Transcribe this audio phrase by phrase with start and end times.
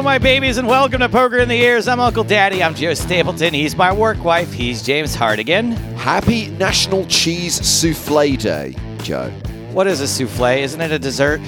[0.00, 1.86] Hello, my babies, and welcome to Poker in the Ears.
[1.86, 2.62] I'm Uncle Daddy.
[2.62, 3.52] I'm Joe Stapleton.
[3.52, 4.50] He's my work wife.
[4.50, 5.72] He's James Hartigan.
[5.98, 9.28] Happy National Cheese Souffle Day, Joe.
[9.72, 10.58] What is a souffle?
[10.58, 11.42] Isn't it a dessert?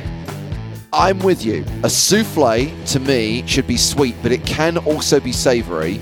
[0.92, 1.64] I'm with you.
[1.82, 5.98] A souffle, to me, should be sweet, but it can also be savory.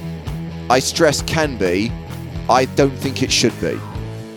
[0.69, 1.93] I stress can be.
[2.48, 3.79] I don't think it should be.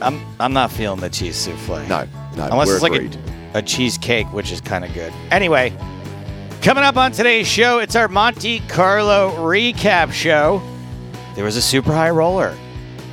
[0.04, 1.84] I'm I'm not feeling the cheese souffle.
[1.88, 5.12] No, no, Unless we're it's like a, a cheesecake, which is kind of good.
[5.32, 5.76] Anyway,
[6.64, 10.62] coming up on today's show, it's our Monte Carlo recap show.
[11.36, 12.58] There was a super high roller.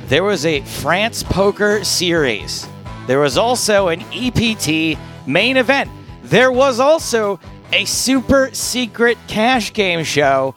[0.05, 2.65] There was a France poker series.
[3.07, 5.91] There was also an EPT main event.
[6.23, 7.41] There was also
[7.73, 10.55] a super secret cash game show.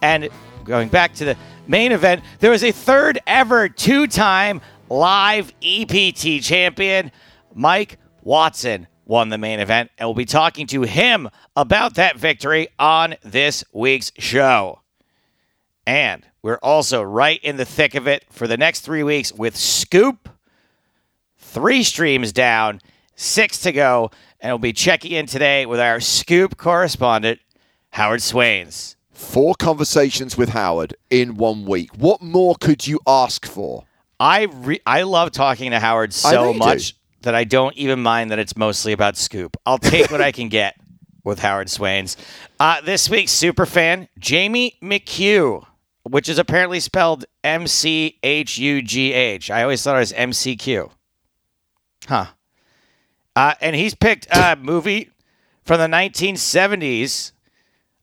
[0.00, 0.28] And
[0.62, 6.44] going back to the main event, there was a third ever two time live EPT
[6.44, 7.10] champion.
[7.54, 12.68] Mike Watson won the main event, and we'll be talking to him about that victory
[12.78, 14.80] on this week's show.
[15.86, 19.56] And we're also right in the thick of it for the next three weeks with
[19.56, 20.28] Scoop.
[21.38, 22.80] Three streams down,
[23.14, 27.40] six to go, and we'll be checking in today with our Scoop correspondent,
[27.90, 28.96] Howard Swains.
[29.12, 31.96] Four conversations with Howard in one week.
[31.96, 33.84] What more could you ask for?
[34.20, 36.58] I re- I love talking to Howard so you
[36.90, 36.96] do.
[37.26, 39.56] That I don't even mind that it's mostly about Scoop.
[39.66, 40.76] I'll take what I can get
[41.24, 42.16] with Howard Swains.
[42.60, 45.66] Uh, this week's super fan, Jamie McHugh,
[46.04, 49.50] which is apparently spelled M C H U G H.
[49.50, 50.90] I always thought it was M C Q.
[52.06, 52.26] Huh.
[53.34, 55.10] Uh, and he's picked a movie
[55.64, 57.32] from the 1970s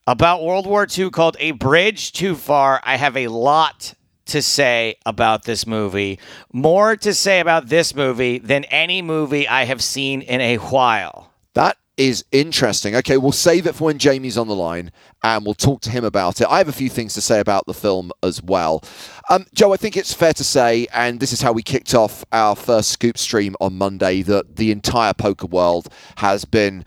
[0.05, 2.81] about World War II called A Bridge Too Far.
[2.83, 3.93] I have a lot
[4.27, 6.19] to say about this movie.
[6.51, 11.31] More to say about this movie than any movie I have seen in a while.
[11.53, 12.95] That is interesting.
[12.95, 14.91] Okay, we'll save it for when Jamie's on the line
[15.23, 16.47] and we'll talk to him about it.
[16.49, 18.83] I have a few things to say about the film as well.
[19.29, 22.25] Um, Joe, I think it's fair to say, and this is how we kicked off
[22.31, 26.83] our first scoop stream on Monday, that the entire poker world has been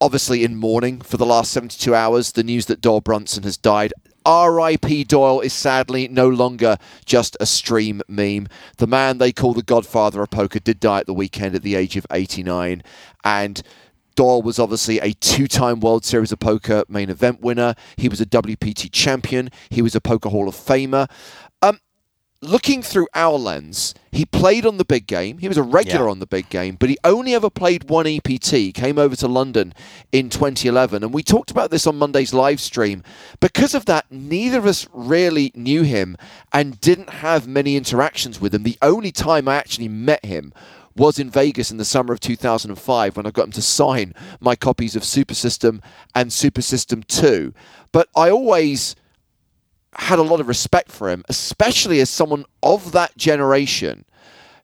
[0.00, 2.32] obviously in mourning for the last 72 hours.
[2.32, 3.92] The news that Doyle Brunson has died.
[4.28, 5.04] R.I.P.
[5.04, 8.46] Doyle is sadly no longer just a stream meme.
[8.76, 11.74] The man they call the godfather of poker did die at the weekend at the
[11.74, 12.82] age of 89.
[13.24, 13.62] And
[14.16, 17.74] Doyle was obviously a two time World Series of Poker main event winner.
[17.96, 19.48] He was a WPT champion.
[19.70, 21.08] He was a Poker Hall of Famer.
[22.40, 25.38] Looking through our lens, he played on the big game.
[25.38, 26.10] He was a regular Yeah.
[26.12, 28.70] on the big game, but he only ever played one EPT.
[28.72, 29.74] Came over to London
[30.12, 33.02] in 2011, and we talked about this on Monday's live stream.
[33.40, 36.16] Because of that, neither of us really knew him
[36.52, 38.62] and didn't have many interactions with him.
[38.62, 40.52] The only time I actually met him
[40.94, 44.54] was in Vegas in the summer of 2005 when I got him to sign my
[44.54, 45.82] copies of Super System
[46.14, 47.52] and Super System 2.
[47.90, 48.94] But I always
[49.98, 54.04] had a lot of respect for him, especially as someone of that generation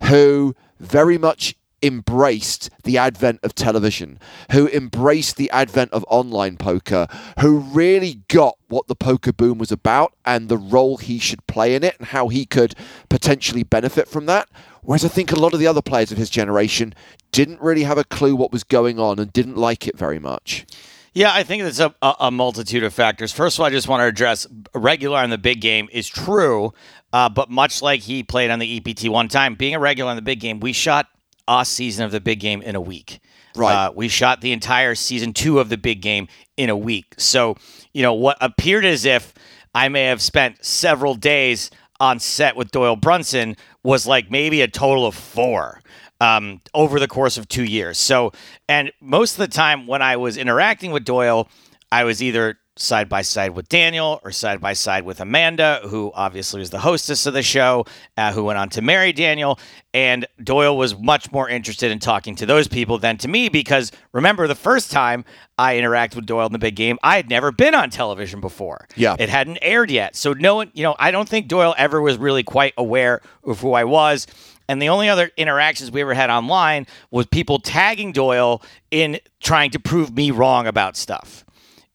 [0.05, 4.19] who very much embraced the advent of television,
[4.53, 7.06] who embraced the advent of online poker,
[7.41, 11.75] who really got what the poker boom was about and the role he should play
[11.75, 12.75] in it and how he could
[13.11, 14.49] potentially benefit from that.
[14.83, 16.94] Whereas I think a lot of the other players of his generation
[17.33, 20.65] didn't really have a clue what was going on and didn't like it very much.
[21.14, 23.32] Yeah, I think it's a, a, a multitude of factors.
[23.32, 26.75] First of all, I just want to address regular on the big game is true,
[27.12, 30.16] uh, but much like he played on the EPT one time, being a regular on
[30.16, 31.06] the big game, we shot
[31.47, 33.20] a season of the big game in a week.
[33.54, 33.86] Right.
[33.86, 36.26] Uh, we shot the entire season two of the big game
[36.56, 37.14] in a week.
[37.19, 37.56] So,
[37.92, 39.32] you know, what appeared as if
[39.72, 41.70] I may have spent several days
[42.00, 45.81] on set with Doyle Brunson was like maybe a total of four
[46.20, 47.98] um, over the course of two years.
[47.98, 48.32] So,
[48.69, 51.48] and most of the time when I was interacting with Doyle,
[51.91, 56.11] I was either side by side with Daniel or side by side with Amanda, who
[56.14, 57.84] obviously was the hostess of the show,
[58.16, 59.58] uh, who went on to marry Daniel.
[59.93, 63.93] And Doyle was much more interested in talking to those people than to me because
[64.12, 65.25] remember, the first time
[65.56, 68.88] I interacted with Doyle in the big game, I had never been on television before.
[68.96, 69.14] Yeah.
[69.19, 70.17] It hadn't aired yet.
[70.17, 73.60] So, no one, you know, I don't think Doyle ever was really quite aware of
[73.60, 74.26] who I was.
[74.69, 79.70] And the only other interactions we ever had online was people tagging Doyle in trying
[79.72, 81.44] to prove me wrong about stuff.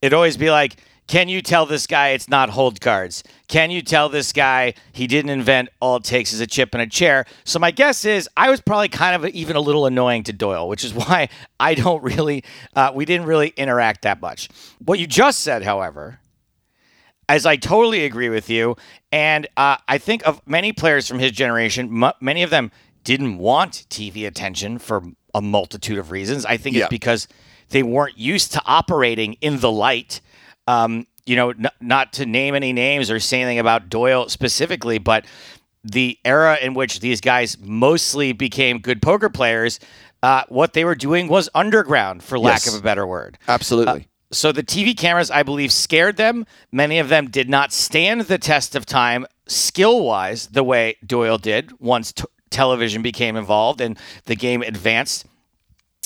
[0.01, 0.77] It'd always be like,
[1.09, 3.23] can you tell this guy it's not hold cards?
[3.47, 6.83] Can you tell this guy he didn't invent all it takes is a chip and
[6.83, 7.25] a chair?
[7.45, 10.69] So my guess is I was probably kind of even a little annoying to Doyle,
[10.69, 11.29] which is why
[11.59, 12.43] I don't really,
[12.75, 14.49] uh, we didn't really interact that much.
[14.85, 16.19] What you just said, however,
[17.29, 18.75] as I totally agree with you.
[19.13, 22.71] And uh, I think of many players from his generation, m- many of them
[23.05, 25.03] didn't want TV attention for
[25.33, 26.45] a multitude of reasons.
[26.45, 26.83] I think Yeah.
[26.83, 27.27] it's because
[27.69, 30.19] they weren't used to operating in the light.
[30.67, 34.97] Um, you know, n- not to name any names or say anything about Doyle specifically,
[34.97, 35.23] but
[35.83, 39.79] the era in which these guys mostly became good poker players,
[40.23, 42.73] uh, what they were doing was underground, for lack Yes.
[42.73, 43.37] of a better word.
[43.47, 44.08] Absolutely.
[44.31, 46.45] So the TV cameras, I believe, scared them.
[46.71, 51.39] Many of them did not stand the test of time skill wise the way Doyle
[51.39, 55.25] did once t- television became involved and the game advanced.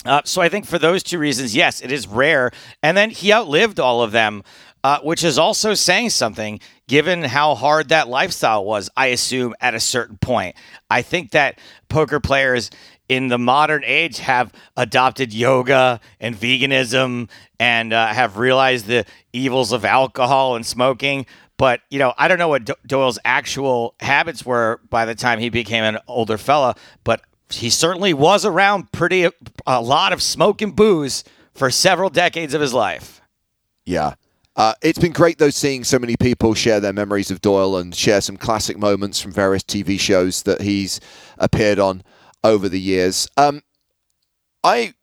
[0.06, 2.52] Uh, so I think for those two reasons, yes, it is rare.
[2.81, 4.44] And then he outlived all of them,
[4.84, 9.74] uh, which is also saying something given how hard that lifestyle was, I assume, at
[9.74, 10.56] a certain point.
[10.90, 12.69] I think that poker players
[13.10, 17.30] in the modern age have adopted yoga and veganism
[17.60, 21.26] and uh, have realized the evils of alcohol and smoking.
[21.58, 25.40] But, you know, I don't know what Do- Doyle's actual habits were by the time
[25.40, 29.30] he became an older fella, but he certainly was around pretty
[29.68, 31.24] a lot of smoke and booze
[31.54, 33.22] for several decades of his life.
[33.86, 34.16] Yeah.
[34.56, 37.94] Uh, it's been great though seeing so many people share their memories of Doyle and
[37.94, 41.00] share some classic moments from various TV shows that he's
[41.40, 42.04] appeared on
[42.44, 43.28] over the years.
[43.38, 43.62] Um,
[44.63, 44.94] I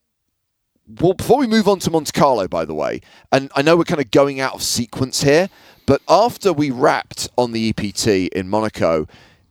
[1.00, 3.00] well before we move on to Monte Carlo, by the way,
[3.31, 5.48] and I know we're kind of going out of sequence here,
[5.87, 9.06] but after we wrapped on the EPT in Monaco,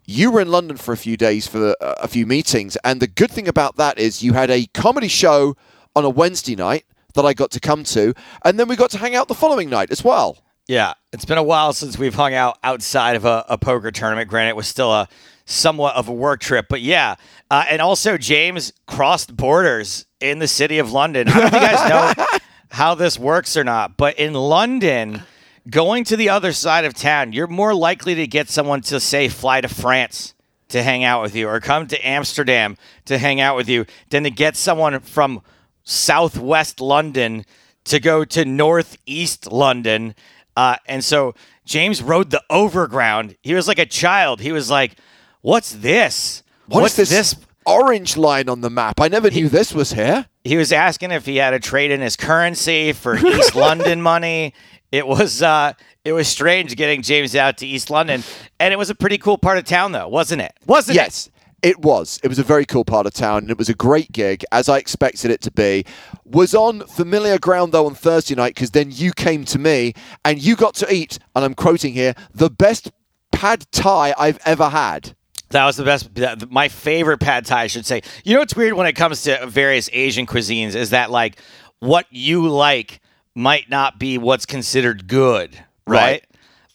[0.06, 3.08] you were in London for a few days for uh, a few meetings, and the
[3.08, 5.56] good thing about that is you had a comedy show
[5.96, 8.14] on a Wednesday night that I got to come to,
[8.44, 10.38] and then we got to hang out the following night as well.
[10.68, 14.30] Yeah, it's been a while since we've hung out outside of a, a poker tournament.
[14.30, 15.08] Granted, it was still a
[15.50, 17.16] somewhat of a work trip, but yeah.
[17.50, 21.28] Uh, and also, James crossed borders in the city of London.
[21.28, 22.38] I don't know if you guys know
[22.70, 25.24] how this works or not, but in London,
[25.70, 29.28] going to the other side of town, you're more likely to get someone to say
[29.28, 30.34] fly to France
[30.70, 34.24] to hang out with you or come to Amsterdam to hang out with you than
[34.24, 35.42] to get someone from
[35.84, 37.44] southwest London
[37.86, 40.14] to go to northeast London.
[40.56, 41.34] Uh, and so
[41.66, 43.36] James rode the overground.
[43.42, 44.42] He was like a child.
[44.42, 44.96] He was like,
[45.42, 46.44] What's this?
[46.68, 49.00] What's What's this, orange line on the map?
[49.00, 50.26] I never knew this was here.
[50.44, 54.54] He was asking if he had a trade in his currency for East London money.
[54.92, 58.24] It was uh, it was strange getting James out to East London,
[58.60, 60.52] and it was a pretty cool part of town, though, wasn't it?
[60.66, 61.00] Wasn't it?
[61.00, 61.30] Yes,
[61.62, 62.20] it was.
[62.22, 64.68] It was a very cool part of town, and it was a great gig, as
[64.68, 65.86] I expected it to be.
[66.26, 69.94] Was on familiar ground though on Thursday night because then you came to me
[70.26, 72.92] and you got to eat, and I'm quoting here, the best
[73.32, 75.16] pad thai I've ever had.
[75.50, 76.10] That was the best.
[76.50, 78.02] My favorite pad thai, I should say.
[78.24, 81.40] You know what's weird when it comes to various Asian cuisines is that like
[81.80, 83.02] what you like
[83.36, 85.56] might not be what's considered good,
[85.88, 85.96] right?
[85.98, 86.26] Right.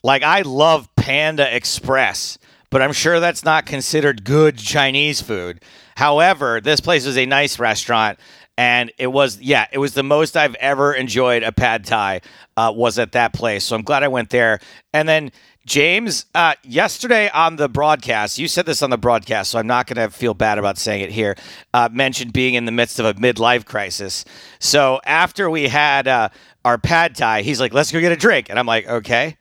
[0.03, 2.39] Like I love Panda Express,
[2.71, 5.63] but I'm sure that's not considered good Chinese food.
[5.97, 8.19] However, this place was a nice restaurant.
[8.57, 12.21] And it was, yeah, it was the most I've ever enjoyed a pad thai
[12.57, 13.65] uh, was at that place.
[13.65, 14.61] So I'm glad I went there.
[14.93, 15.33] And then
[15.67, 19.87] James, uh, yesterday on the broadcast, you said this on the broadcast, so I'm not
[19.87, 21.37] going to feel bad about saying it here.
[21.73, 24.27] Uh, mentioned being in the midst of a midlife crisis.
[24.59, 26.29] So after we had uh,
[26.67, 29.39] our pad thai, he's like, "Let's go get a drink," and I'm like, "Okay."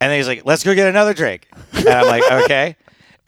[0.00, 2.76] And then he's like, "Let's go get another drink," and I'm like, "Okay."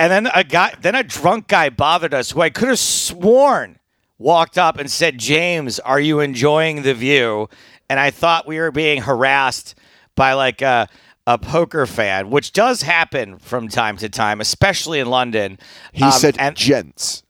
[0.01, 3.79] And then a guy, then a drunk guy bothered us, who I could have sworn
[4.19, 7.49] walked up and said, "James, are you enjoying the view?"
[7.89, 9.77] And I thought we were being harassed
[10.17, 10.89] by like a
[11.27, 15.59] a poker fan, which does happen from time to time, especially in London.
[15.93, 17.23] He Um, said, and, "Gents."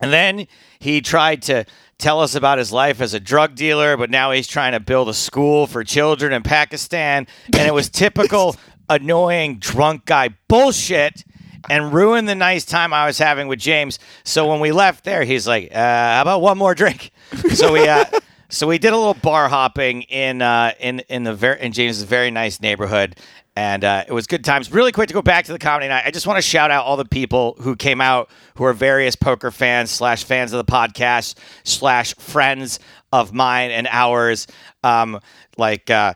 [0.00, 0.46] and then
[0.80, 1.64] he tried to
[1.98, 5.08] tell us about his life as a drug dealer, but now he's trying to build
[5.08, 7.28] a school for children in Pakistan.
[7.56, 8.56] And it was typical
[8.88, 11.22] annoying drunk guy bullshit
[11.70, 14.00] and ruined the nice time I was having with James.
[14.24, 17.12] So when we left there, he's like, uh, how about one more drink?
[17.54, 18.04] So we uh,
[18.52, 22.02] so we did a little bar hopping in uh, in in the very in James's
[22.02, 23.16] very nice neighborhood.
[23.54, 24.72] And uh, it was good times.
[24.72, 26.04] Really quick to go back to the comedy night.
[26.06, 29.14] I just want to shout out all the people who came out who are various
[29.14, 32.78] poker fans slash fans of the podcast slash friends
[33.12, 34.46] of mine and ours.
[34.82, 35.20] Um,
[35.58, 36.14] like uh,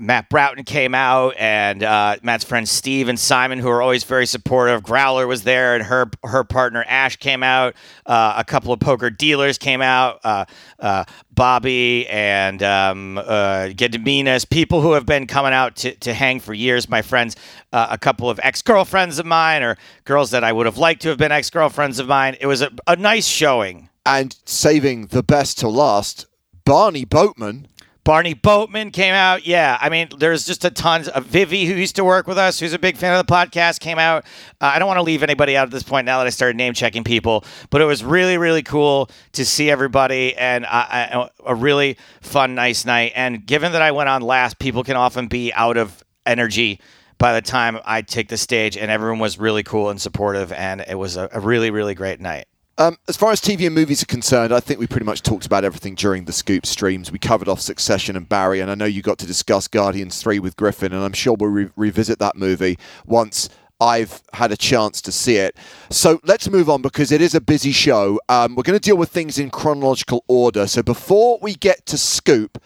[0.00, 4.26] Matt Broughton came out, and uh, Matt's friends Steve and Simon, who are always very
[4.26, 4.84] supportive.
[4.84, 7.74] Growler was there, and her her partner Ash came out.
[8.06, 10.20] Uh, a couple of poker dealers came out.
[10.22, 10.44] Uh,
[10.78, 16.38] uh, Bobby and um, uh, Gediminas, people who have been coming out to, to hang
[16.38, 16.88] for years.
[16.88, 17.34] My friends,
[17.72, 21.02] uh, a couple of ex girlfriends of mine, or girls that I would have liked
[21.02, 22.36] to have been ex girlfriends of mine.
[22.40, 23.88] It was a, a nice showing.
[24.06, 26.26] And saving the best till last,
[26.64, 27.68] Barney Boatman.
[28.04, 29.46] Barney Boatman came out.
[29.46, 32.58] Yeah, I mean, there's just a tons of Vivi who used to work with us,
[32.58, 34.24] who's a big fan of the podcast, came out.
[34.60, 36.56] Uh, I don't want to leave anybody out at this point now that I started
[36.56, 41.54] name checking people, but it was really, really cool to see everybody and uh, a
[41.54, 43.12] really fun, nice night.
[43.14, 46.80] And given that I went on last, people can often be out of energy
[47.18, 50.80] by the time I take the stage, and everyone was really cool and supportive, and
[50.80, 52.46] it was a, a really, really great night.
[52.78, 55.44] Um, as far as TV and movies are concerned, I think we pretty much talked
[55.44, 57.12] about everything during the Scoop streams.
[57.12, 60.38] We covered off Succession and Barry, and I know you got to discuss Guardians 3
[60.38, 65.02] with Griffin, and I'm sure we'll re- revisit that movie once I've had a chance
[65.02, 65.56] to see it.
[65.90, 68.18] So let's move on because it is a busy show.
[68.28, 70.66] Um, we're going to deal with things in chronological order.
[70.66, 72.62] So before we get to Scoop,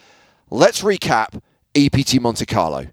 [0.51, 1.41] let's recap
[1.75, 2.89] EPT Monte Carlo.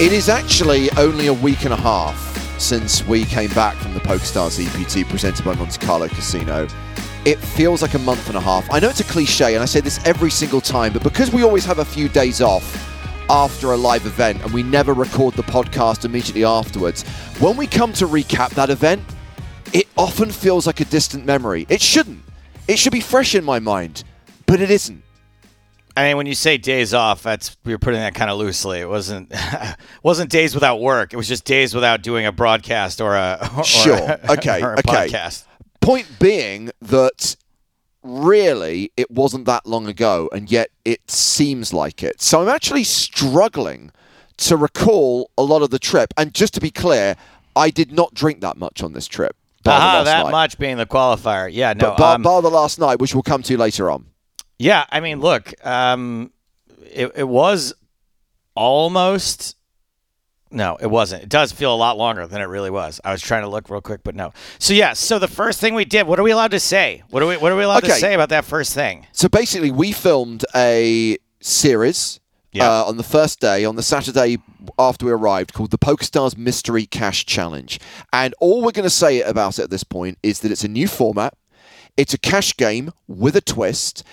[0.00, 4.00] It is actually only a week and a half since we came back from the
[4.00, 6.66] PokerStars EPT presented by Monte Carlo Casino.
[7.26, 8.66] It feels like a month and a half.
[8.72, 11.42] I know it's a cliche, and I say this every single time, but because we
[11.42, 12.64] always have a few days off
[13.28, 17.02] after a live event and we never record the podcast immediately afterwards,
[17.38, 19.02] when we come to recap that event,
[19.74, 21.66] it often feels like a distant memory.
[21.68, 22.22] It shouldn't.
[22.68, 24.04] It should be fresh in my mind,
[24.46, 25.02] but it isn't.
[25.96, 28.80] I mean, when you say days off, that's we were putting that kind of loosely.
[28.80, 29.32] It wasn't
[30.02, 31.12] wasn't days without work.
[31.12, 34.18] It was just days without doing a broadcast or a or sure.
[34.30, 34.60] Okay.
[34.60, 34.82] a okay.
[34.82, 35.44] Podcast.
[35.80, 37.36] Point being that
[38.02, 42.20] really it wasn't that long ago, and yet it seems like it.
[42.20, 43.90] So I'm actually struggling
[44.38, 46.14] to recall a lot of the trip.
[46.16, 47.16] And just to be clear,
[47.54, 49.36] I did not drink that much on this trip.
[49.66, 50.30] Ah, that night.
[50.30, 51.50] much being the qualifier.
[51.52, 51.90] Yeah, no.
[51.90, 54.06] But bar, um, bar the last night, which we'll come to later on.
[54.60, 56.32] Yeah, I mean, look, um,
[56.92, 57.72] it, it was
[58.54, 59.56] almost.
[60.50, 61.22] No, it wasn't.
[61.22, 63.00] It does feel a lot longer than it really was.
[63.02, 64.34] I was trying to look real quick, but no.
[64.58, 67.02] So yeah, so the first thing we did, what are we allowed to say?
[67.08, 67.94] What are we what are we allowed okay.
[67.94, 69.06] to say about that first thing?
[69.12, 72.20] So basically, we filmed a series
[72.60, 74.36] uh, on the first day, on the Saturday
[74.78, 77.80] after we arrived, called the PokerStars Mystery Cash Challenge.
[78.12, 80.68] And all we're going to say about it at this point is that it's a
[80.68, 81.32] new format.
[81.96, 84.04] It's a cash game with a twist.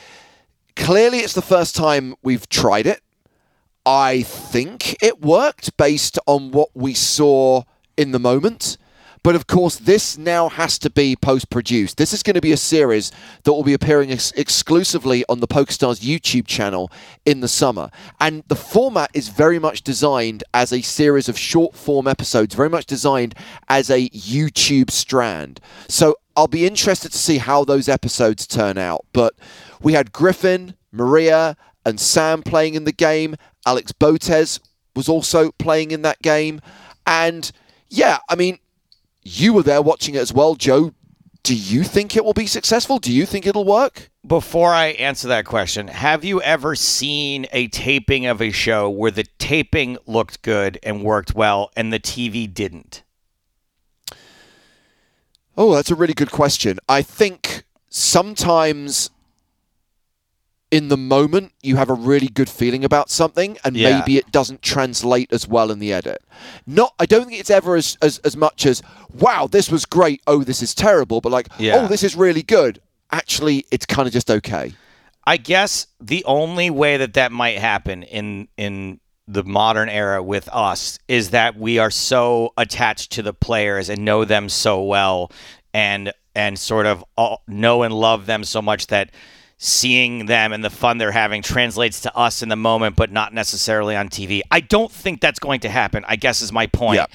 [0.77, 3.01] Clearly, it's the first time we've tried it.
[3.85, 7.63] I think it worked based on what we saw
[7.97, 8.77] in the moment.
[9.23, 11.97] But of course, this now has to be post produced.
[11.97, 13.11] This is going to be a series
[13.43, 16.91] that will be appearing ex- exclusively on the PokerStars YouTube channel
[17.25, 17.89] in the summer.
[18.21, 22.69] And the format is very much designed as a series of short form episodes, very
[22.69, 23.35] much designed
[23.67, 25.59] as a YouTube strand.
[25.89, 29.05] So I'll be interested to see how those episodes turn out.
[29.11, 29.33] But
[29.81, 33.35] we had Griffin, Maria, and Sam playing in the game.
[33.65, 34.59] Alex Botez
[34.95, 36.61] was also playing in that game.
[37.07, 37.51] And
[37.89, 38.59] yeah, I mean,
[39.23, 40.93] you were there watching it as well, Joe.
[41.41, 42.99] Do you think it will be successful?
[42.99, 44.11] Do you think it'll work?
[44.25, 49.11] Before I answer that question, have you ever seen a taping of a show where
[49.11, 53.03] the taping looked good and worked well and the TV didn't?
[55.57, 56.77] Oh, that's a really good question.
[56.87, 59.09] I think sometimes
[60.69, 63.99] in the moment you have a really good feeling about something and yeah.
[63.99, 66.21] maybe it doesn't translate as well in the edit
[66.65, 68.81] not i don't think it's ever as, as, as much as
[69.13, 71.77] wow this was great oh this is terrible but like yeah.
[71.77, 74.73] oh this is really good actually it's kind of just okay
[75.25, 80.47] i guess the only way that that might happen in in the modern era with
[80.53, 85.31] us is that we are so attached to the players and know them so well
[85.73, 89.09] and and sort of all, know and love them so much that
[89.57, 93.33] seeing them and the fun they're having translates to us in the moment, but not
[93.33, 94.41] necessarily on TV.
[94.51, 96.97] I don't think that's going to happen, I guess is my point.
[96.97, 97.07] Yeah.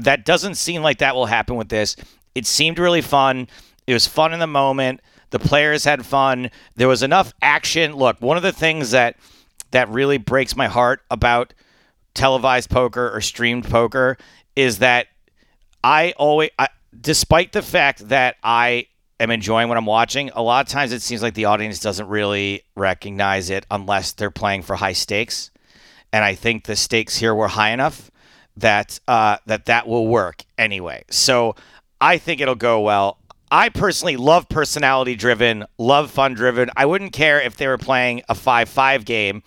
[0.00, 1.96] That doesn't seem like that will happen with this.
[2.36, 3.48] It seemed really fun.
[3.88, 5.00] It was fun in the moment.
[5.30, 6.50] The players had fun.
[6.76, 7.96] There was enough action.
[7.96, 9.16] Look, one of the things that
[9.70, 11.54] that really breaks my heart about
[12.14, 14.16] televised poker or streamed poker
[14.56, 15.06] is that
[15.84, 16.68] I always I,
[17.00, 18.86] despite the fact that I
[19.20, 22.08] am enjoying what I'm watching, a lot of times it seems like the audience doesn't
[22.08, 25.50] really recognize it unless they're playing for high stakes.
[26.12, 28.10] And I think the stakes here were high enough
[28.56, 31.04] that uh, that that will work anyway.
[31.10, 31.54] So
[32.00, 33.18] I think it'll go well.
[33.50, 36.70] I personally love personality driven, love fun driven.
[36.76, 39.42] I wouldn't care if they were playing a five five game.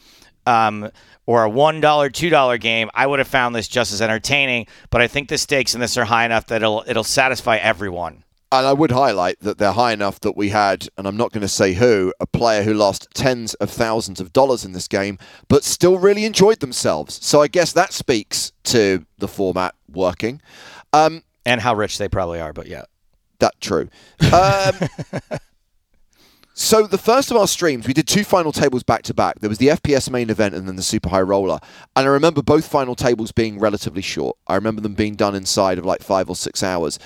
[0.47, 0.89] Um,
[1.27, 5.07] or a $1, $2 game, I would have found this just as entertaining, but I
[5.07, 8.23] think the stakes in this are high enough that it'll it'll satisfy everyone.
[8.51, 11.41] And I would highlight that they're high enough that we had, and I'm not going
[11.41, 15.19] to say who, a player who lost tens of thousands of dollars in this game,
[15.47, 17.17] but still really enjoyed themselves.
[17.25, 20.41] So I guess that speaks to the format working.
[20.91, 22.83] Um, and how rich they probably are, but yeah.
[23.41, 23.89] That true.
[24.31, 25.39] Um,
[26.53, 29.39] so the first of our streams, we did two final tables back to back.
[29.39, 31.57] There was the FPS main event and then the Super High Roller.
[31.95, 34.37] And I remember both final tables being relatively short.
[34.45, 36.99] I remember them being done inside of like five or six hours.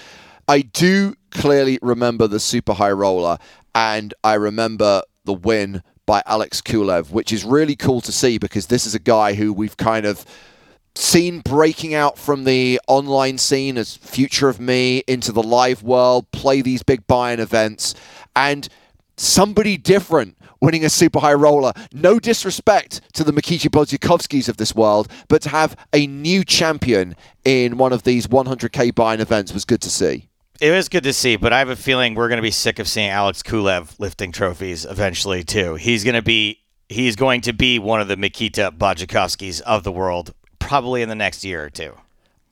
[0.50, 3.38] I do clearly remember the Super High Roller,
[3.74, 8.68] and I remember the win by Alex Kulev, which is really cool to see because
[8.68, 10.26] this is a guy who we've kind of
[10.96, 16.32] seen breaking out from the online scene as Future of Me into the live world,
[16.32, 17.96] play these big buy-in events,
[18.36, 18.68] and
[19.18, 21.74] somebody different winning a super high roller.
[21.94, 27.16] No disrespect to the Mikita Badziakouskis of this world, but to have a new champion
[27.44, 30.30] in one of these 100k buy-in events was good to see.
[30.62, 32.80] It was good to see, but I have a feeling we're going to be sick
[32.80, 35.76] of seeing Alex Kulev lifting trophies eventually too.
[35.76, 39.92] He's going to be he's going to be one of the Mikita Badziakouskis of the
[39.92, 40.34] world
[40.68, 41.94] probably in the next year or two.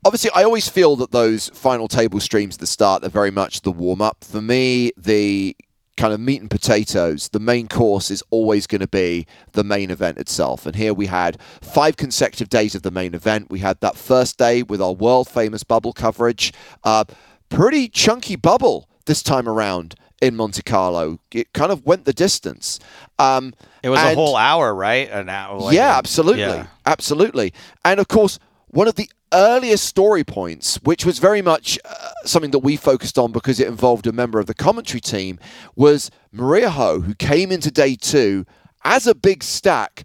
[0.05, 3.61] Obviously, I always feel that those final table streams at the start are very much
[3.61, 4.23] the warm up.
[4.23, 5.55] For me, the
[5.95, 9.91] kind of meat and potatoes, the main course is always going to be the main
[9.91, 10.65] event itself.
[10.65, 13.49] And here we had five consecutive days of the main event.
[13.49, 16.51] We had that first day with our world famous bubble coverage.
[16.83, 17.05] Uh,
[17.49, 21.19] pretty chunky bubble this time around in Monte Carlo.
[21.31, 22.79] It kind of went the distance.
[23.19, 25.09] Um, it was a whole hour, right?
[25.09, 25.59] An hour.
[25.59, 26.67] Like yeah, absolutely, yeah.
[26.85, 27.53] absolutely.
[27.83, 32.51] And of course, one of the earliest story points, which was very much uh, something
[32.51, 35.39] that we focused on because it involved a member of the commentary team,
[35.75, 38.45] was Maria Ho, who came into day two
[38.83, 40.03] as a big stack,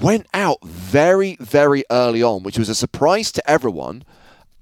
[0.00, 4.04] went out very, very early on, which was a surprise to everyone.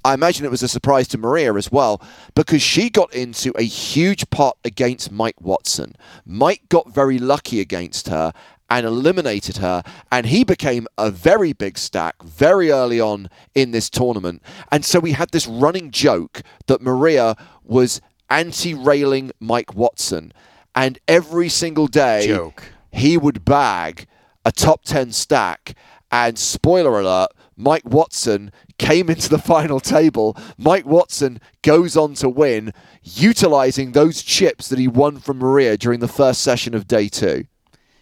[0.04, 2.02] I imagine it was a surprise to Maria as well
[2.34, 5.96] because she got into a huge pot against Mike Watson.
[6.26, 8.34] Mike got very lucky against her
[8.70, 9.82] and eliminated her.
[10.10, 14.42] And he became a very big stack very early on in this tournament.
[14.70, 20.32] And so we had this running joke that Maria was anti railing Mike Watson.
[20.74, 22.72] And every single day, joke.
[22.90, 24.06] he would bag
[24.44, 25.74] a top 10 stack.
[26.10, 30.36] And spoiler alert, Mike Watson came into the final table.
[30.58, 36.00] Mike Watson goes on to win, utilizing those chips that he won from Maria during
[36.00, 37.46] the first session of day two.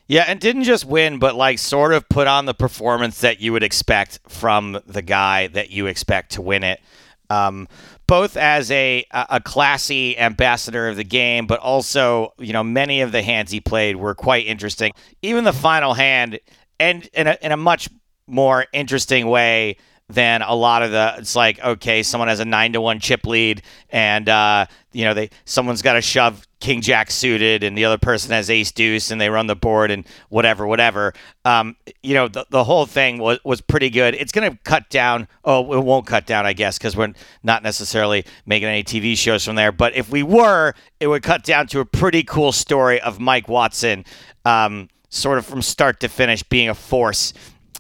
[0.09, 3.53] Yeah, and didn't just win, but like sort of put on the performance that you
[3.53, 6.81] would expect from the guy that you expect to win it.
[7.31, 7.67] Um,
[8.07, 13.11] both as a a classy ambassador of the game, but also you know many of
[13.11, 14.93] the hands he played were quite interesting.
[15.23, 16.39] Even the final hand,
[16.79, 17.89] and in a, in a much
[18.27, 19.77] more interesting way
[20.12, 23.27] than a lot of the it's like okay someone has a nine to one chip
[23.27, 27.85] lead and uh, you know they someone's got to shove king jack suited and the
[27.85, 31.12] other person has ace deuce and they run the board and whatever whatever.
[31.44, 34.14] Um, you know the, the whole thing was, was pretty good.
[34.14, 37.62] It's going to cut down oh it won't cut down i guess because we're not
[37.62, 41.66] necessarily making any tv shows from there but if we were it would cut down
[41.66, 44.05] to a pretty cool story of mike watson
[44.44, 47.33] um, sort of from start to finish being a force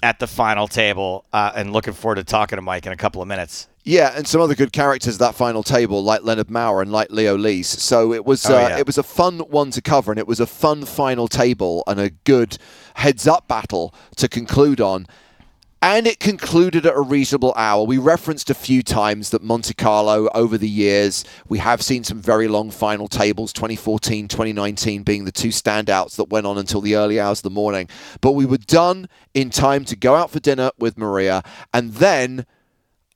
[0.02, 3.22] at the final table, uh, and looking forward to talking to Mike in a couple
[3.22, 3.68] of minutes.
[3.84, 7.36] Yeah, and some other good characters that final table, like Leonard Maurer and like Leo
[7.36, 7.66] Lees.
[7.66, 8.78] So it was oh, uh, yeah.
[8.78, 11.98] it was a fun one to cover, and it was a fun final table and
[11.98, 12.58] a good
[12.94, 15.06] heads up battle to conclude on
[15.82, 17.84] and it concluded at a reasonable hour.
[17.84, 22.22] We referenced a few times that Monte Carlo over the years, we have seen some
[22.22, 26.94] very long final tables, 2014, 2019 being the two standouts that went on until the
[26.94, 27.88] early hours of the morning.
[28.20, 31.42] But we were done in time to go out for dinner with Maria,
[31.74, 32.46] and then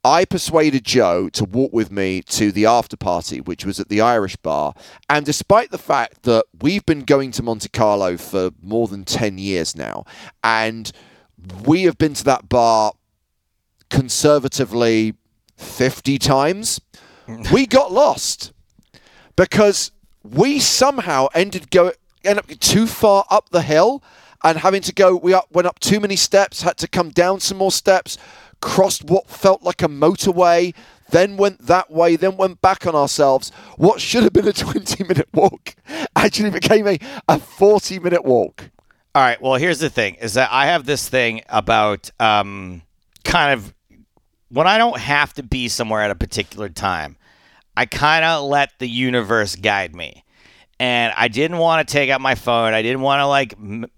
[0.02, 4.00] I persuaded Joe to walk with me to the after party, which was at the
[4.00, 4.74] Irish bar.
[5.08, 9.38] And despite the fact that we've been going to Monte Carlo for more than 10
[9.38, 10.04] years now,
[10.44, 10.92] and
[11.64, 12.92] we have been to that bar
[13.90, 15.14] conservatively
[15.56, 16.80] 50 times.
[17.52, 18.52] we got lost
[19.36, 19.90] because
[20.22, 21.92] we somehow ended go
[22.24, 24.02] end up too far up the hill
[24.42, 27.40] and having to go we up, went up too many steps had to come down
[27.40, 28.18] some more steps
[28.60, 30.74] crossed what felt like a motorway
[31.10, 35.04] then went that way then went back on ourselves what should have been a 20
[35.04, 35.74] minute walk
[36.16, 38.70] actually became a, a 40 minute walk
[39.16, 39.40] all right.
[39.40, 42.82] Well, here's the thing: is that I have this thing about um,
[43.24, 43.72] kind of
[44.50, 47.16] when I don't have to be somewhere at a particular time.
[47.74, 50.22] I kind of let the universe guide me,
[50.78, 52.74] and I didn't want to take out my phone.
[52.74, 53.54] I didn't want to like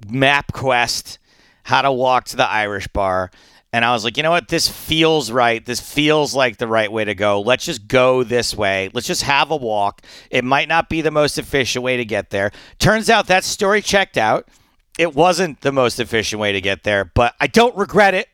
[0.09, 1.18] map quest
[1.64, 3.33] how to walk to the Irish bar.
[3.72, 4.46] And I was like, you know what?
[4.46, 5.66] This feels right.
[5.66, 7.40] This feels like the right way to go.
[7.40, 8.88] Let's just go this way.
[8.94, 10.00] Let's just have a walk.
[10.31, 12.52] It might not be the most efficient way to get there.
[12.78, 14.48] Turns out that story checked out.
[14.98, 18.28] It wasn't the most efficient way to get there, but I don't regret it.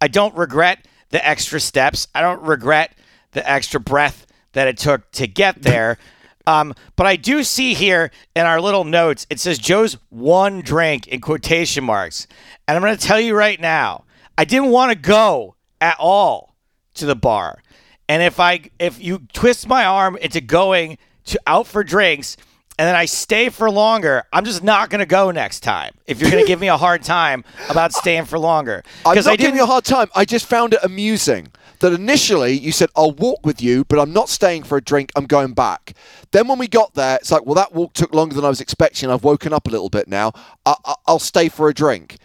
[0.00, 2.06] I don't regret the extra steps.
[2.14, 2.96] I don't regret
[3.32, 5.98] the extra breath that it took to get there.
[6.46, 11.06] Um, but I do see here in our little notes, it says Joe's one drink
[11.06, 12.26] in quotation marks.
[12.66, 14.04] And I'm going to tell you right now,
[14.38, 16.54] I didn't want to go at all
[16.94, 17.62] to the bar.
[18.08, 22.38] And if I if you twist my arm into going to out for drinks
[22.78, 25.92] and then I stay for longer, I'm just not going to go next time.
[26.06, 29.32] If you're going to give me a hard time about staying for longer, I'm not
[29.32, 30.08] I giving you a hard time.
[30.14, 31.48] I just found it amusing
[31.80, 35.10] that initially you said I'll walk with you, but I'm not staying for a drink.
[35.16, 35.94] I'm going back.
[36.30, 38.60] Then when we got there, it's like, well, that walk took longer than I was
[38.60, 39.10] expecting.
[39.10, 40.32] I've woken up a little bit now.
[40.64, 42.16] I- I- I'll stay for a drink.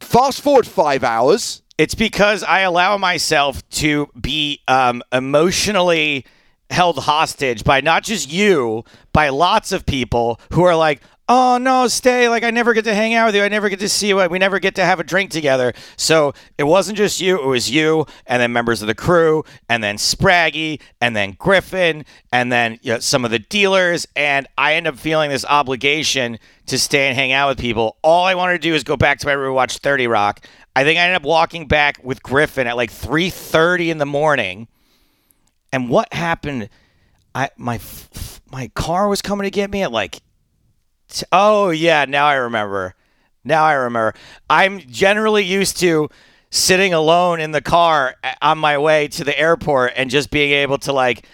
[0.00, 1.62] Fast forward five hours.
[1.76, 6.24] It's because I allow myself to be um, emotionally
[6.70, 11.86] held hostage by not just you, by lots of people who are like, oh no,
[11.88, 12.28] stay.
[12.28, 13.42] Like, I never get to hang out with you.
[13.42, 14.28] I never get to see you.
[14.28, 15.72] We never get to have a drink together.
[15.96, 19.82] So it wasn't just you, it was you, and then members of the crew, and
[19.82, 24.06] then Spraggy, and then Griffin, and then you know, some of the dealers.
[24.16, 27.96] And I end up feeling this obligation to stay and hang out with people.
[28.02, 30.46] All I wanted to do is go back to my room watch 30 Rock.
[30.76, 34.68] I think I ended up walking back with Griffin at like 3:30 in the morning.
[35.74, 36.68] And what happened?
[37.34, 37.80] I my
[38.52, 40.20] my car was coming to get me at like
[41.08, 42.94] t- oh yeah, now I remember.
[43.42, 44.14] Now I remember.
[44.48, 46.10] I'm generally used to
[46.50, 50.78] sitting alone in the car on my way to the airport and just being able
[50.78, 51.26] to like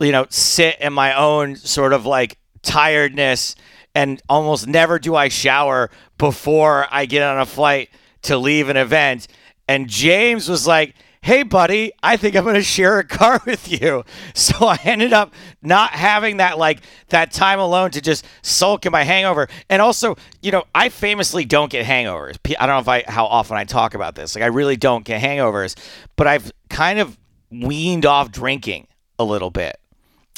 [0.00, 3.54] you know sit in my own sort of like tiredness
[3.94, 7.90] and almost never do I shower before I get on a flight
[8.22, 9.28] to leave an event
[9.68, 13.70] and James was like hey buddy i think i'm going to share a car with
[13.70, 14.04] you.
[14.34, 18.92] So i ended up not having that like that time alone to just sulk in
[18.92, 19.48] my hangover.
[19.68, 22.36] And also you know i famously don't get hangovers.
[22.58, 24.34] I don't know if i how often i talk about this.
[24.34, 25.76] Like i really don't get hangovers
[26.16, 27.18] but i've kind of
[27.50, 28.86] weaned off drinking
[29.18, 29.78] a little bit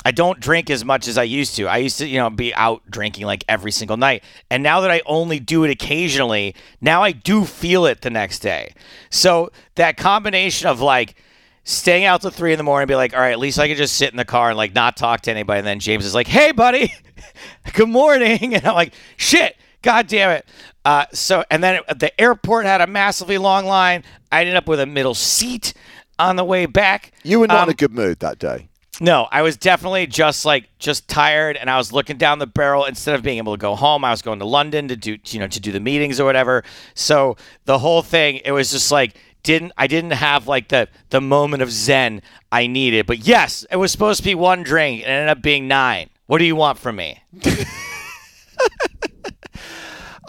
[0.05, 1.67] I don't drink as much as I used to.
[1.67, 4.25] I used to, you know, be out drinking like every single night.
[4.51, 8.41] And now that I only do it occasionally, now I do feel it the next
[8.41, 8.75] day.
[9.11, 11.15] So that combination of like
[11.65, 13.77] staying out till three in the morning, be like, all right, at least I can
[13.77, 15.59] just sit in the car and like not talk to anybody.
[15.59, 16.93] And then James is like, hey, buddy,
[17.75, 18.55] good morning.
[18.55, 20.47] And I'm like, shit, god damn it.
[20.85, 24.03] Uh, so, and then at the airport had a massively long line.
[24.33, 25.75] I ended up with a middle seat
[26.19, 27.13] on the way back.
[27.23, 28.69] You were not Um, in a good mood that day.
[29.01, 32.85] No, I was definitely just like just tired, and I was looking down the barrel
[32.85, 34.05] instead of being able to go home.
[34.05, 36.63] I was going to London to do you know to do the meetings or whatever.
[36.95, 41.21] So the whole thing, it was just like didn't I didn't have like the the
[41.21, 43.07] moment of zen I needed.
[43.07, 46.11] But yes, it was supposed to be one drink, and it ended up being nine.
[46.27, 47.23] What do you want from me?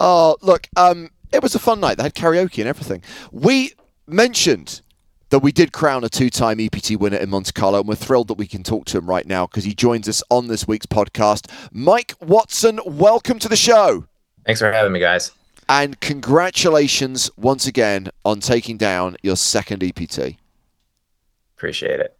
[0.00, 1.96] Oh, look, um, it was a fun night.
[1.96, 3.02] They had karaoke and everything.
[3.32, 3.72] We
[4.06, 4.82] mentioned
[5.30, 8.38] that we did crown a two-time EPT winner in Monte Carlo, and we're thrilled that
[8.38, 11.50] we can talk to him right now because he joins us on this week's podcast.
[11.72, 14.06] Mike Watson, welcome to the show.
[14.44, 15.32] Thanks for having me, guys.
[15.68, 20.36] And congratulations once again on taking down your second EPT.
[21.56, 22.16] Appreciate it.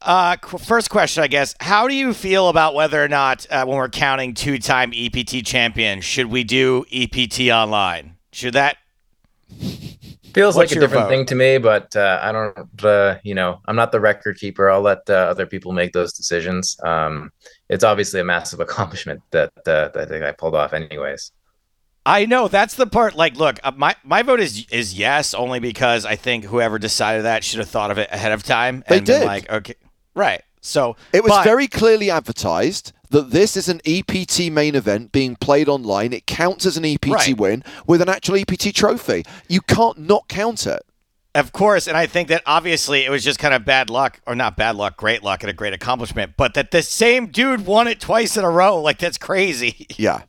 [0.00, 1.54] Uh, first question, I guess.
[1.60, 6.00] How do you feel about whether or not, uh, when we're counting two-time EPT champion,
[6.02, 8.16] should we do EPT online?
[8.32, 8.76] Should that
[10.34, 11.10] Feels What's like a different vote?
[11.10, 12.84] thing to me, but uh, I don't.
[12.84, 14.68] Uh, you know, I'm not the record keeper.
[14.68, 16.76] I'll let uh, other people make those decisions.
[16.82, 17.30] Um,
[17.68, 21.30] it's obviously a massive accomplishment that uh, that I think I pulled off, anyways.
[22.06, 23.14] I know that's the part.
[23.14, 27.24] Like, look, uh, my my vote is is yes, only because I think whoever decided
[27.24, 28.82] that should have thought of it ahead of time.
[28.88, 29.26] They and been did.
[29.26, 29.74] Like, okay,
[30.14, 30.42] right.
[30.60, 35.36] So It was but- very clearly advertised that this is an EPT main event being
[35.36, 36.12] played online.
[36.12, 37.36] It counts as an EPT Right.
[37.38, 39.24] win with an actual EPT trophy.
[39.48, 40.82] You can't not count it.
[41.36, 44.36] Of course, and I think that obviously it was just kind of bad luck, or
[44.36, 46.34] not bad luck, great luck, and a great accomplishment.
[46.36, 49.86] But that the same dude won it twice in a row, like that's crazy.
[49.96, 50.22] Yeah.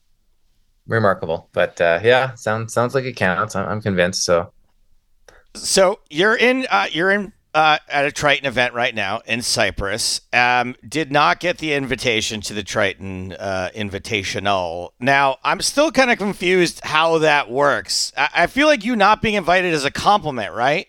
[0.87, 3.55] Remarkable, but uh, yeah, sounds sounds like it counts.
[3.55, 4.23] I'm, I'm convinced.
[4.23, 4.51] So
[5.55, 10.19] So you're in, uh, you're in uh, at a Triton event right now in Cyprus.
[10.33, 14.89] Um, did not get the invitation to the Triton uh, Invitational.
[14.99, 18.11] Now I'm still kind of confused how that works.
[18.17, 20.87] I-, I feel like you not being invited is a compliment, right?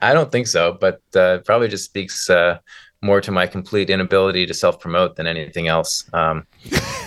[0.00, 2.58] I- don't think so, but uh, probably just speaks uh,
[3.02, 6.08] more to my complete inability to self promote than anything else.
[6.14, 6.46] Um,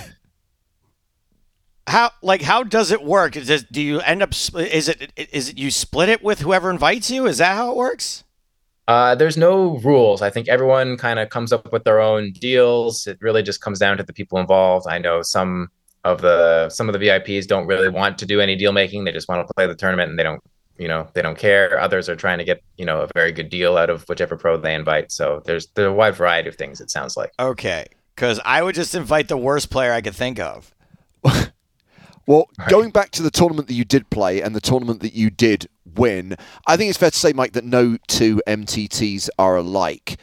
[1.90, 3.36] how like how does it work?
[3.36, 7.12] Is do you end up is it is it you split it with whoever invites
[7.12, 7.26] you?
[7.26, 8.24] Is that how it works?
[8.88, 10.22] Uh, there's no rules.
[10.22, 13.06] I think everyone kind of comes up with their own deals.
[13.06, 14.88] It really just comes down to the people involved.
[14.90, 15.68] I know some
[16.04, 19.04] of the some of the VIPs don't really want to do any deal making.
[19.04, 20.42] They just want to play the tournament and they don't
[20.78, 21.80] you know they don't care.
[21.80, 24.58] Others are trying to get you know a very good deal out of whichever pro
[24.58, 25.12] they invite.
[25.12, 26.82] So there's there's a wide variety of things.
[26.82, 27.32] It sounds like.
[27.40, 30.74] Okay, because I would just invite the worst player I could think of.
[32.30, 32.70] well, right.
[32.70, 35.68] going back to the tournament that you did play and the tournament that you did
[35.96, 36.36] win,
[36.68, 40.18] I think it's fair to say, Mike, that no two MTTs are alike.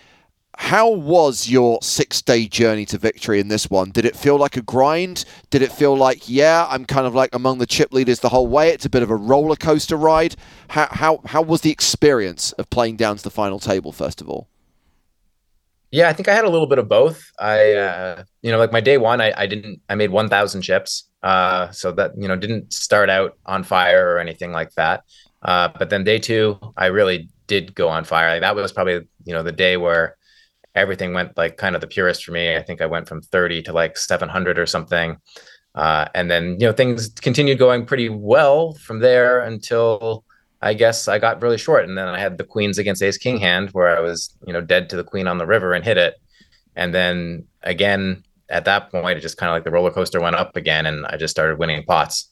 [0.57, 3.91] How was your six day journey to victory in this one?
[3.91, 5.25] Did it feel like a grind?
[5.51, 8.47] Did it feel like, yeah, I'm kind of like among the chip leaders the whole
[8.47, 8.69] way?
[8.69, 10.37] It's a bit of a roller coaster ride.
[10.69, 14.31] How, how, how was the experience of playing down to the final table, first of
[14.31, 14.47] all?
[15.91, 17.33] Yeah, I think I had a little bit of both.
[17.41, 21.09] I, uh, you know, like my day one, I, I didn't, I made 1,000 chips.
[21.27, 25.03] Uh, so that, you know, didn't start out on fire or anything like that.
[25.43, 28.31] Uh, but then day two, I really did go on fire.
[28.31, 30.17] Like that was probably, you know, the day where
[30.77, 32.55] everything went like kind of the purest for me.
[32.55, 35.17] I think I went from 30 to like 700 or something.
[35.75, 40.25] Uh, and then, you know, things continued going pretty well from there until
[40.63, 41.89] I guess I got really short.
[41.89, 44.61] And then I had the queens against ace king hand where I was, you know,
[44.61, 46.15] dead to the queen on the river and hit it.
[46.77, 50.37] And then again, at that point, it just kind of like the roller coaster went
[50.37, 52.29] up again and I just started winning pots.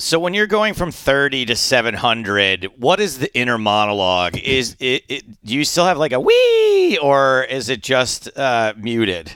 [0.00, 4.36] So when you're going from 30 to 700, what is the inner monologue?
[4.44, 8.74] Is it, it do you still have like a wee or is it just uh,
[8.76, 9.32] muted?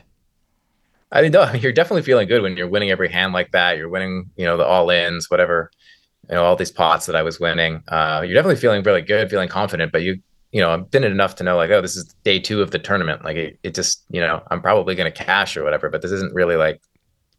[1.11, 3.77] I mean, no, you're definitely feeling good when you're winning every hand like that.
[3.77, 5.71] You're winning, you know, the all ins, whatever,
[6.31, 7.83] you know, all these pots that I was winning.
[7.89, 11.35] Uh, you're definitely feeling really good, feeling confident, but you, you know, I've been enough
[11.37, 13.25] to know like, oh, this is day two of the tournament.
[13.25, 16.13] Like it, it just, you know, I'm probably going to cash or whatever, but this
[16.13, 16.81] isn't really like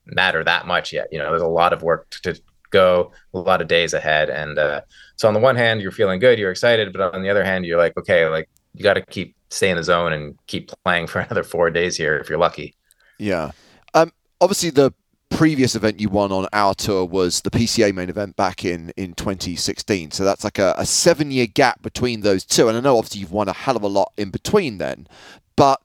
[0.05, 1.07] matter that much yet.
[1.11, 2.39] You know, there's a lot of work to,
[2.73, 4.29] go a lot of days ahead.
[4.31, 4.81] And uh,
[5.15, 7.65] so on the one hand, you're feeling good, you're excited, but on the other hand,
[7.65, 11.05] you're like, okay, like you got to keep stay in the zone and keep playing
[11.11, 12.75] for another four days here if you're lucky.
[13.19, 13.51] Yeah.
[13.93, 14.11] Um.
[14.41, 14.91] Obviously, the
[15.33, 19.13] previous event you won on our tour was the PCA main event back in in
[19.13, 20.11] 2016.
[20.11, 22.67] So that's like a, a seven year gap between those two.
[22.67, 25.07] And I know obviously you've won a hell of a lot in between then,
[25.55, 25.81] but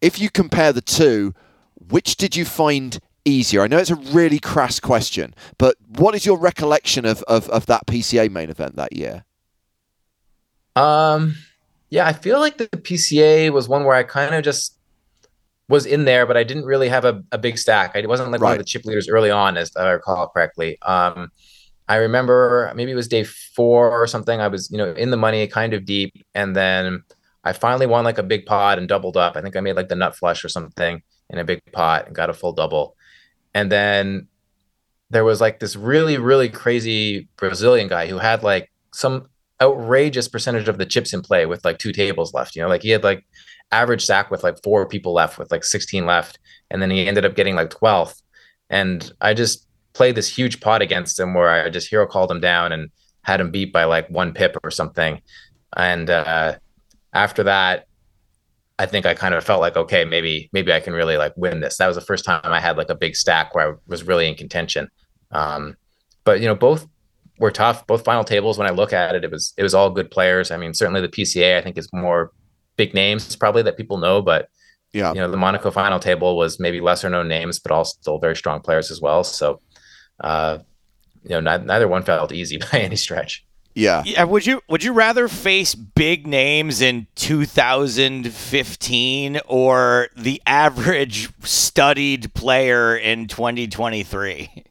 [0.00, 1.34] if you compare the two,
[1.88, 3.62] which did you find easier?
[3.62, 7.66] I know it's a really crass question, but what is your recollection of, of, of
[7.66, 9.24] that PCA main event that year?
[10.74, 11.36] Um,
[11.90, 14.76] yeah, I feel like the PCA was one where I kind of just
[15.68, 17.96] was in there, but I didn't really have a, a big stack.
[17.96, 18.48] I wasn't like right.
[18.48, 20.80] one of the chip leaders early on, as I recall correctly.
[20.82, 21.30] Um,
[21.88, 24.40] I remember maybe it was day four or something.
[24.40, 27.02] I was, you know, in the money, kind of deep, and then
[27.44, 29.36] I finally won like a big pot and doubled up.
[29.36, 32.14] I think I made like the nut flush or something in a big pot and
[32.14, 32.96] got a full double
[33.54, 34.28] and then
[35.10, 39.26] there was like this really really crazy brazilian guy who had like some
[39.60, 42.82] outrageous percentage of the chips in play with like two tables left you know like
[42.82, 43.24] he had like
[43.70, 46.38] average stack with like four people left with like 16 left
[46.70, 48.20] and then he ended up getting like 12th
[48.70, 52.40] and i just played this huge pot against him where i just hero called him
[52.40, 52.90] down and
[53.22, 55.20] had him beat by like one pip or something
[55.76, 56.54] and uh
[57.14, 57.86] after that
[58.78, 61.60] I think I kind of felt like, okay, maybe maybe I can really like win
[61.60, 61.76] this.
[61.76, 64.26] That was the first time I had like a big stack where I was really
[64.26, 64.88] in contention.
[65.30, 65.76] Um,
[66.24, 66.88] but you know, both
[67.38, 67.86] were tough.
[67.86, 70.50] Both final tables, when I look at it, it was it was all good players.
[70.50, 72.32] I mean, certainly the PCA I think is more
[72.76, 74.48] big names probably that people know, but
[74.92, 78.18] yeah, you know, the Monaco final table was maybe lesser known names, but all still
[78.18, 79.24] very strong players as well.
[79.24, 79.60] So,
[80.20, 80.58] uh,
[81.22, 83.44] you know, neither, neither one felt easy by any stretch.
[83.74, 84.02] Yeah.
[84.04, 84.24] Yeah.
[84.24, 92.94] Would you Would you rather face big names in 2015 or the average studied player
[92.96, 94.64] in 2023?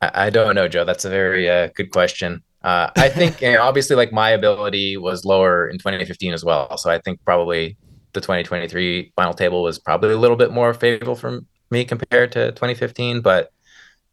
[0.00, 0.84] I, don't know, Joe.
[0.84, 2.42] That's a very uh, good question.
[2.66, 6.76] Uh, I think you know, obviously, like my ability was lower in 2015 as well.
[6.76, 7.76] So I think probably
[8.12, 12.50] the 2023 final table was probably a little bit more favorable for me compared to
[12.50, 13.20] 2015.
[13.20, 13.52] But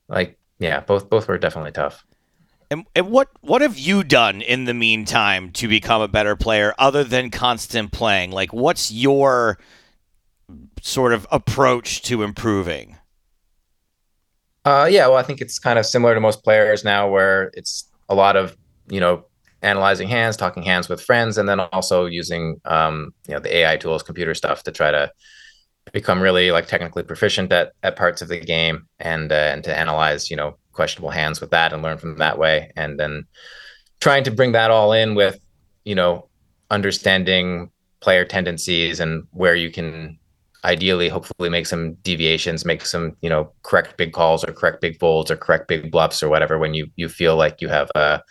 [0.08, 2.06] like, yeah, both both were definitely tough.
[2.70, 6.76] And, and what what have you done in the meantime to become a better player
[6.78, 8.30] other than constant playing?
[8.30, 9.58] Like what's your
[10.80, 12.98] sort of approach to improving?
[14.64, 17.90] Uh, yeah, well, I think it's kind of similar to most players now, where it's
[18.14, 18.56] a lot of
[18.88, 19.26] you know
[19.62, 23.78] analyzing hands, talking hands with friends, and then also using um, you know the AI
[23.78, 25.12] tools, computer stuff to try to
[25.92, 29.78] become really like technically proficient at, at parts of the game and uh, and to
[29.78, 32.72] analyze you know questionable hands with that and learn from that way.
[32.76, 33.26] And then
[34.02, 35.40] trying to bring that all in with,
[35.86, 36.28] you know,
[36.70, 37.72] understanding
[38.02, 40.20] player tendencies and where you can
[40.64, 45.00] ideally, hopefully, make some deviations, make some you know correct big calls or correct big
[45.00, 48.22] folds or correct big bluffs or whatever when you you feel like you have a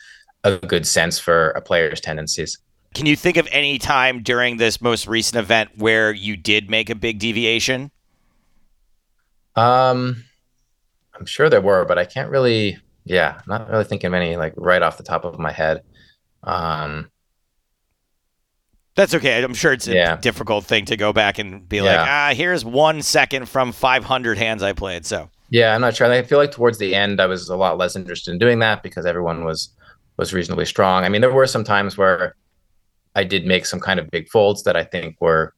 [0.45, 2.59] a good sense for a player's tendencies.
[2.95, 6.91] Can you think of any time during this most recent event where you did make
[6.91, 7.91] a big deviation?
[9.57, 10.25] Um,
[11.19, 12.79] I'm sure there were, but I can't really.
[13.05, 15.83] Yeah, I'm not really thinking of any like right off the top of my head.
[16.45, 17.11] Um,
[18.95, 19.43] that's okay.
[19.43, 20.17] I'm sure it's a yeah.
[20.17, 21.83] difficult thing to go back and be yeah.
[21.83, 25.07] like, ah, here's one second from 500 hands I played.
[25.07, 26.11] So yeah, I'm not sure.
[26.11, 28.83] I feel like towards the end, I was a lot less interested in doing that
[28.83, 29.71] because everyone was
[30.17, 31.05] was reasonably strong.
[31.05, 32.37] I mean, there were some times where
[33.15, 35.55] I did make some kind of big folds that I think were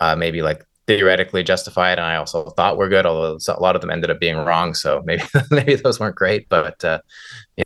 [0.00, 3.06] uh, maybe like theoretically justified, and I also thought were good.
[3.06, 6.48] Although a lot of them ended up being wrong, so maybe maybe those weren't great.
[6.48, 7.00] But uh,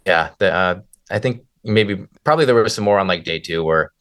[0.07, 0.81] yeah, the, uh,
[1.11, 3.93] I think maybe probably there was some more on like day two where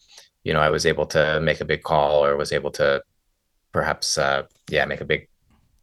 [0.47, 3.01] you know I was able to make a big call or was able to
[3.71, 5.27] perhaps uh, yeah make a big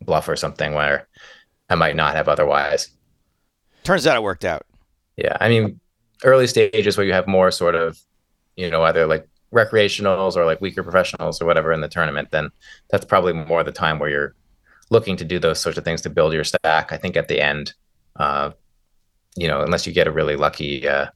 [0.01, 1.09] bluff or something where
[1.69, 2.89] I might not have otherwise.
[3.85, 4.63] Turns out it worked out.
[5.17, 5.81] Yeah, I mean,
[6.25, 7.99] early stages where you have more sort of
[8.57, 12.51] you know, either like recreationals or like weaker professionals or whatever in the tournament, then
[12.91, 14.35] that's probably more the time where you're
[14.91, 16.93] looking to do those sorts of things to build your stack.
[16.93, 17.75] I think at the end,
[18.17, 18.51] uh,
[19.37, 21.07] you know, unless you get a really lucky, uh,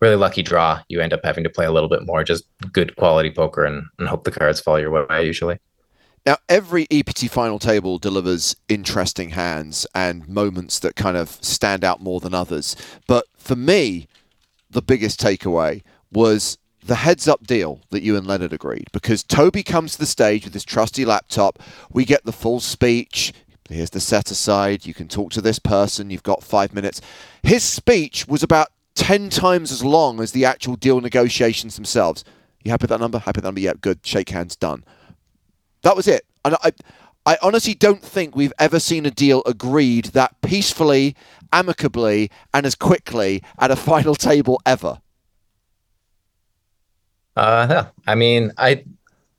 [0.00, 2.96] really lucky draw, you end up having to play a little bit more just good
[2.96, 5.58] quality poker and, and hope the cards fall your way usually.
[6.26, 12.00] Now, every EPT final table delivers interesting hands and moments that kind of stand out
[12.00, 12.76] more than others.
[13.06, 14.08] But for me,
[14.70, 19.62] the biggest takeaway was the heads up deal that you and Leonard agreed because Toby
[19.62, 21.58] comes to the stage with his trusty laptop.
[21.90, 23.32] We get the full speech.
[23.68, 24.86] Here's the set aside.
[24.86, 26.10] You can talk to this person.
[26.10, 27.00] You've got five minutes.
[27.42, 32.24] His speech was about 10 times as long as the actual deal negotiations themselves.
[32.62, 33.18] You happy with that number?
[33.18, 33.60] Happy with that number?
[33.60, 34.00] Yeah, good.
[34.04, 34.84] Shake hands, done.
[35.82, 36.24] That was it.
[36.44, 36.72] And I,
[37.26, 41.16] I honestly don't think we've ever seen a deal agreed that peacefully,
[41.52, 45.00] amicably, and as quickly at a final table ever.
[47.36, 47.86] Uh, yeah.
[48.06, 48.84] I mean, I,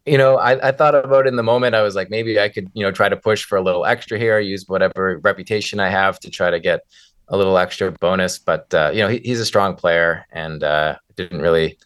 [0.06, 1.76] you know, I, I thought about it in the moment.
[1.76, 4.18] I was like, maybe I could, you know, try to push for a little extra
[4.18, 6.82] here, use whatever reputation I have to try to get
[7.28, 8.40] a little extra bonus.
[8.40, 11.78] But uh, you know, he, he's a strong player, and uh, didn't really,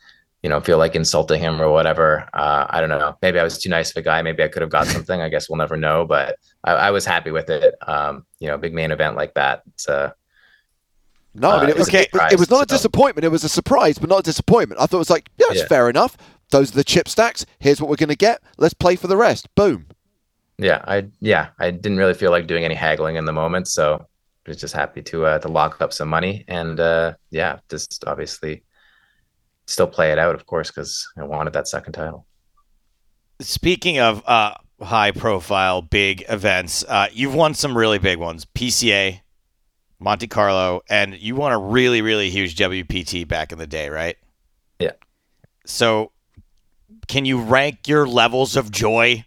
[0.43, 2.27] you know, feel like insulting him or whatever.
[2.33, 3.15] Uh, I don't know.
[3.21, 4.21] Maybe I was too nice of a guy.
[4.21, 5.21] Maybe I could have got something.
[5.21, 6.05] I guess we'll never know.
[6.05, 7.75] But I, I was happy with it.
[7.87, 9.63] Um, you know, big main event like that.
[9.73, 10.11] It's uh,
[11.35, 12.07] no, I mean, it uh, was, okay.
[12.13, 13.23] it, it, was not a disappointment.
[13.23, 14.81] It was a surprise, but not a disappointment.
[14.81, 15.67] I thought it was like, yeah, it's yeah.
[15.67, 16.17] fair enough.
[16.51, 17.45] Those are the chip stacks.
[17.59, 18.41] Here's what we're going to get.
[18.57, 19.53] Let's play for the rest.
[19.55, 19.85] Boom.
[20.57, 24.05] Yeah, I yeah, I didn't really feel like doing any haggling in the moment, so
[24.49, 28.63] was just happy to uh, to lock up some money and uh, yeah, just obviously
[29.69, 32.25] still play it out, of course, because I wanted that second title.
[33.39, 38.45] Speaking of uh, high profile big events, uh, you've won some really big ones.
[38.45, 39.21] PCA,
[39.99, 44.17] Monte Carlo, and you won a really, really huge WPT back in the day, right?
[44.79, 44.91] Yeah.
[45.65, 46.11] So,
[47.07, 49.23] can you rank your levels of joy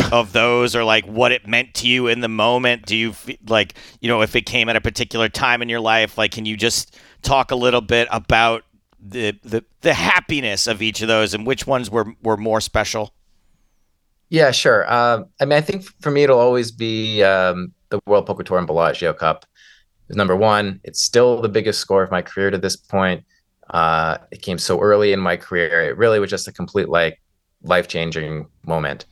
[0.12, 2.86] of those, or like what it meant to you in the moment?
[2.86, 3.14] Do you
[3.46, 6.18] like you know if it came at a particular time in your life?
[6.18, 8.64] Like, can you just talk a little bit about
[9.00, 13.14] the the the happiness of each of those and which ones were were more special?
[14.28, 14.88] Yeah, sure.
[14.88, 18.58] Uh, I mean, I think for me it'll always be um, the World Poker Tour
[18.58, 19.44] and Bellagio Cup
[20.16, 20.80] number one.
[20.84, 23.24] It's still the biggest score of my career to this point.
[23.70, 25.82] Uh, it came so early in my career.
[25.82, 27.20] It really was just a complete like
[27.62, 29.06] life changing moment.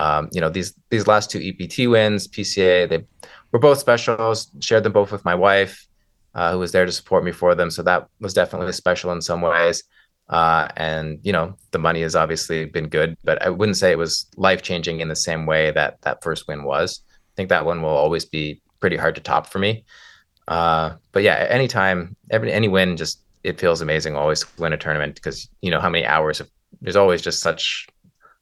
[0.00, 3.04] Um, you know these these last two EPT wins, PCA, they
[3.52, 4.50] were both specials.
[4.60, 5.86] Shared them both with my wife,
[6.34, 7.70] uh, who was there to support me for them.
[7.70, 9.84] So that was definitely special in some ways.
[10.28, 13.98] Uh, and you know the money has obviously been good, but I wouldn't say it
[13.98, 17.00] was life changing in the same way that that first win was.
[17.10, 19.84] I think that one will always be pretty hard to top for me.
[20.48, 24.16] Uh, but yeah, anytime, every any win, just it feels amazing.
[24.16, 27.86] Always win a tournament because you know how many hours of there's always just such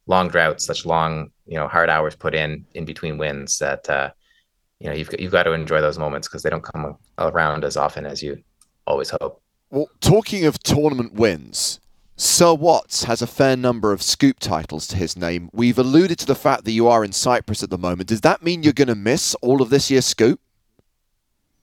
[0.07, 4.11] long droughts, such long you know hard hours put in in between wins that uh,
[4.81, 7.77] you know you've you've got to enjoy those moments because they don't come around as
[7.77, 8.43] often as you
[8.87, 9.41] always hope.
[9.71, 11.81] Well, talking of tournament wins,
[12.17, 15.49] Sir Watts has a fair number of scoop titles to his name.
[15.53, 18.09] We've alluded to the fact that you are in Cyprus at the moment.
[18.09, 20.41] Does that mean you're going to miss all of this year's scoop?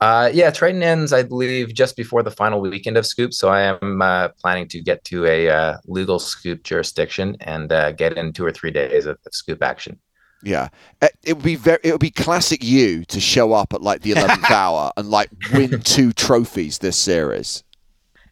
[0.01, 3.33] Uh, yeah, Triton ends, I believe, just before the final weekend of Scoop.
[3.33, 7.91] So I am uh, planning to get to a uh, legal Scoop jurisdiction and uh,
[7.91, 9.99] get in two or three days of, of Scoop action.
[10.41, 10.69] Yeah,
[11.01, 11.79] it, it would be very.
[11.83, 15.29] It would be classic you to show up at like the eleventh hour and like
[15.51, 17.65] win two trophies this series.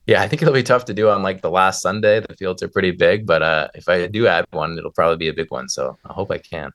[0.05, 2.21] Yeah, I think it'll be tough to do on like the last Sunday.
[2.21, 5.27] The fields are pretty big, but uh, if I do add one, it'll probably be
[5.27, 5.67] a big one.
[5.67, 6.71] So I hope I can.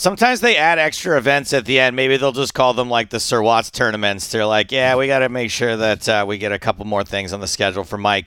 [0.00, 1.94] Sometimes they add extra events at the end.
[1.94, 4.32] Maybe they'll just call them like the Sir Watts tournaments.
[4.32, 7.04] They're like, yeah, we got to make sure that uh, we get a couple more
[7.04, 8.24] things on the schedule for Mike.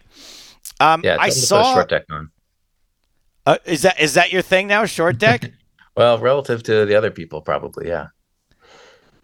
[0.79, 2.29] Um, yeah, I saw short deck on.
[3.47, 5.51] Uh, is that is that your thing now, short deck?
[5.97, 8.09] well, relative to the other people, probably, yeah.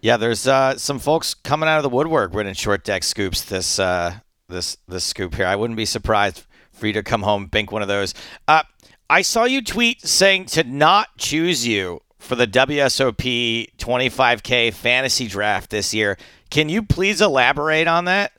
[0.01, 3.77] Yeah, there's uh, some folks coming out of the woodwork winning short deck scoops this
[3.77, 4.15] uh,
[4.47, 5.45] this this scoop here.
[5.45, 8.15] I wouldn't be surprised for you to come home bink one of those.
[8.47, 8.63] Uh,
[9.07, 15.69] I saw you tweet saying to not choose you for the WSOP 25K fantasy draft
[15.71, 16.17] this year.
[16.49, 18.33] Can you please elaborate on that?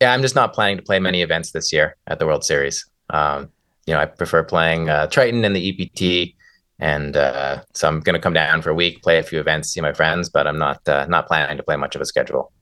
[0.00, 2.88] Yeah, I'm just not planning to play many events this year at the World Series.
[3.10, 3.50] Um,
[3.86, 6.34] you know, I prefer playing uh, Triton and the EPT,
[6.78, 9.70] and uh, so I'm going to come down for a week, play a few events,
[9.70, 12.52] see my friends, but I'm not uh, not planning to play much of a schedule.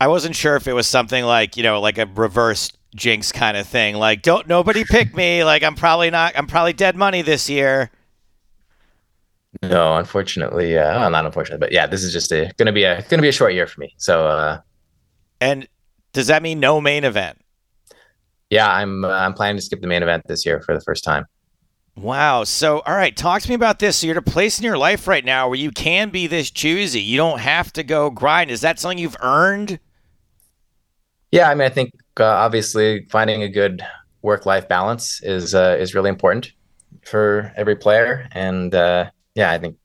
[0.00, 3.56] I wasn't sure if it was something like you know, like a reverse jinx kind
[3.56, 7.22] of thing, like don't nobody pick me, like I'm probably not, I'm probably dead money
[7.22, 7.90] this year.
[9.62, 13.02] No, unfortunately, uh, well, not unfortunately, but yeah, this is just a, gonna be a
[13.08, 13.94] gonna be a short year for me.
[13.96, 14.60] So, uh,
[15.40, 15.66] and
[16.12, 17.38] does that mean no main event?
[18.50, 21.02] Yeah, I'm uh, I'm planning to skip the main event this year for the first
[21.02, 21.26] time.
[21.96, 22.44] Wow.
[22.44, 23.96] So, all right, talk to me about this.
[23.96, 26.48] So, you're at a place in your life right now where you can be this
[26.50, 27.00] choosy.
[27.00, 28.52] You don't have to go grind.
[28.52, 29.80] Is that something you've earned?
[31.32, 31.90] Yeah, I mean, I think
[32.20, 33.82] uh, obviously finding a good
[34.22, 36.52] work-life balance is uh, is really important
[37.04, 39.76] for every player, and uh, yeah, I think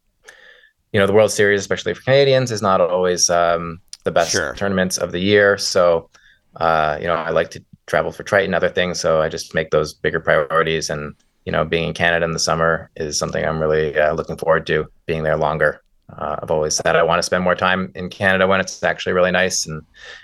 [0.92, 4.54] you know the World Series, especially for Canadians, is not always um, the best sure.
[4.56, 5.58] tournaments of the year.
[5.58, 6.10] So
[6.58, 9.00] uh, you know, I like to travel for Triton, other things.
[9.00, 10.90] So I just make those bigger priorities.
[10.90, 14.38] And you know, being in Canada in the summer is something I'm really uh, looking
[14.38, 14.88] forward to.
[15.06, 15.82] Being there longer.
[16.18, 19.14] Uh, I've always said I want to spend more time in Canada when it's actually
[19.14, 19.82] really nice and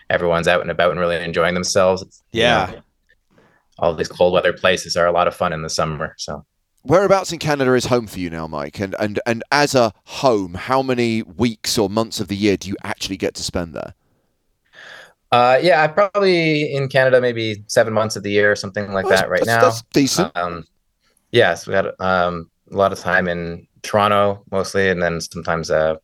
[0.09, 2.01] everyone's out and about and really enjoying themselves.
[2.01, 2.69] It's, yeah.
[2.69, 2.81] You know,
[3.79, 6.13] all these cold weather places are a lot of fun in the summer.
[6.17, 6.45] So
[6.83, 8.79] whereabouts in Canada is home for you now, Mike?
[8.79, 12.69] And and and as a home, how many weeks or months of the year do
[12.69, 13.93] you actually get to spend there?
[15.31, 19.07] Uh, yeah, I probably in Canada maybe seven months of the year or something like
[19.09, 19.61] that right that's, now.
[19.61, 20.35] That's decent.
[20.35, 20.65] Um,
[21.31, 25.97] yes, we had um, a lot of time in Toronto mostly, and then sometimes uh,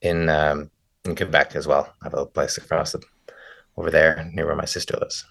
[0.00, 0.70] in um,
[1.04, 1.92] in Quebec as well.
[2.02, 3.02] I have a place across the
[3.76, 5.24] over there near where my sister lives.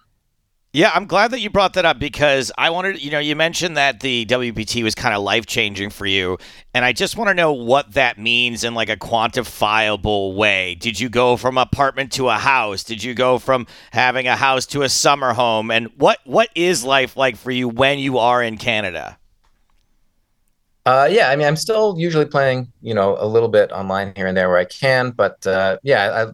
[0.73, 3.75] Yeah, I'm glad that you brought that up because I wanted, you know, you mentioned
[3.75, 6.37] that the WPT was kind of life changing for you.
[6.73, 10.75] And I just want to know what that means in like a quantifiable way.
[10.75, 12.85] Did you go from apartment to a house?
[12.85, 15.71] Did you go from having a house to a summer home?
[15.71, 19.17] And what what is life like for you when you are in Canada?
[20.85, 24.25] Uh, yeah, I mean, I'm still usually playing, you know, a little bit online here
[24.25, 26.31] and there where I can, but uh, yeah, I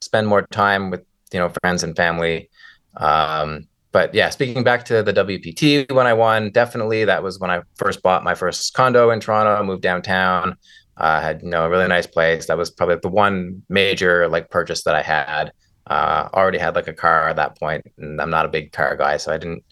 [0.00, 2.48] spend more time with, you know, friends and family.
[2.96, 7.50] Um, but yeah, speaking back to the WPT when I won, definitely that was when
[7.50, 10.56] I first bought my first condo in Toronto, moved downtown.
[10.96, 12.46] I uh, had you know a really nice place.
[12.46, 15.52] That was probably the one major like purchase that I had.
[15.86, 18.96] Uh, already had like a car at that point, and I'm not a big car
[18.96, 19.62] guy, so I didn't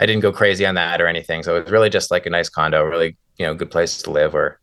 [0.00, 1.42] I didn't go crazy on that or anything.
[1.42, 4.10] So it was really just like a nice condo, really you know good place to
[4.10, 4.60] live where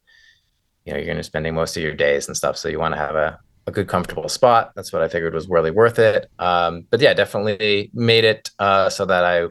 [0.86, 2.58] you know you're going to be spending most of your days and stuff.
[2.58, 4.72] So you want to have a a good comfortable spot.
[4.76, 6.30] That's what I figured was really worth it.
[6.40, 9.48] Um, but yeah, definitely made it uh, so that I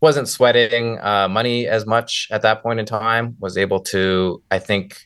[0.00, 3.36] wasn't sweating uh, money as much at that point in time.
[3.40, 4.98] Was able to, I think,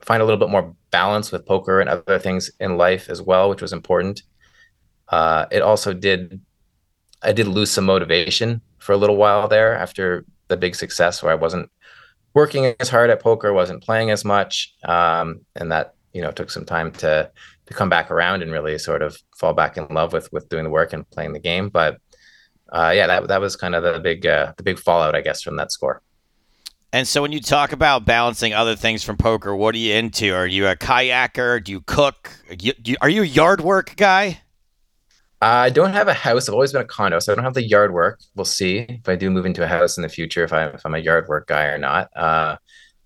[0.00, 3.48] find a little bit more balance with poker and other things in life as well,
[3.48, 4.22] which was important.
[5.08, 6.40] Uh, it also did,
[7.22, 11.32] I did lose some motivation for a little while there after the big success where
[11.32, 11.70] I wasn't
[12.34, 16.50] working as hard at poker, wasn't playing as much, um, and that you know took
[16.50, 17.30] some time to
[17.66, 20.64] to come back around and really sort of fall back in love with with doing
[20.64, 21.68] the work and playing the game.
[21.68, 21.98] But
[22.72, 25.42] uh, yeah, that that was kind of the big uh, the big fallout, I guess,
[25.42, 26.02] from that score.
[26.92, 30.32] And so, when you talk about balancing other things from poker, what are you into?
[30.32, 31.62] Are you a kayaker?
[31.62, 32.30] Do you cook?
[32.56, 34.40] Do you, are you a yard work guy?
[35.42, 36.48] I don't have a house.
[36.48, 38.20] I've always been a condo, so I don't have the yard work.
[38.34, 40.86] We'll see if I do move into a house in the future if I if
[40.86, 42.08] I'm a yard work guy or not.
[42.16, 42.56] Uh,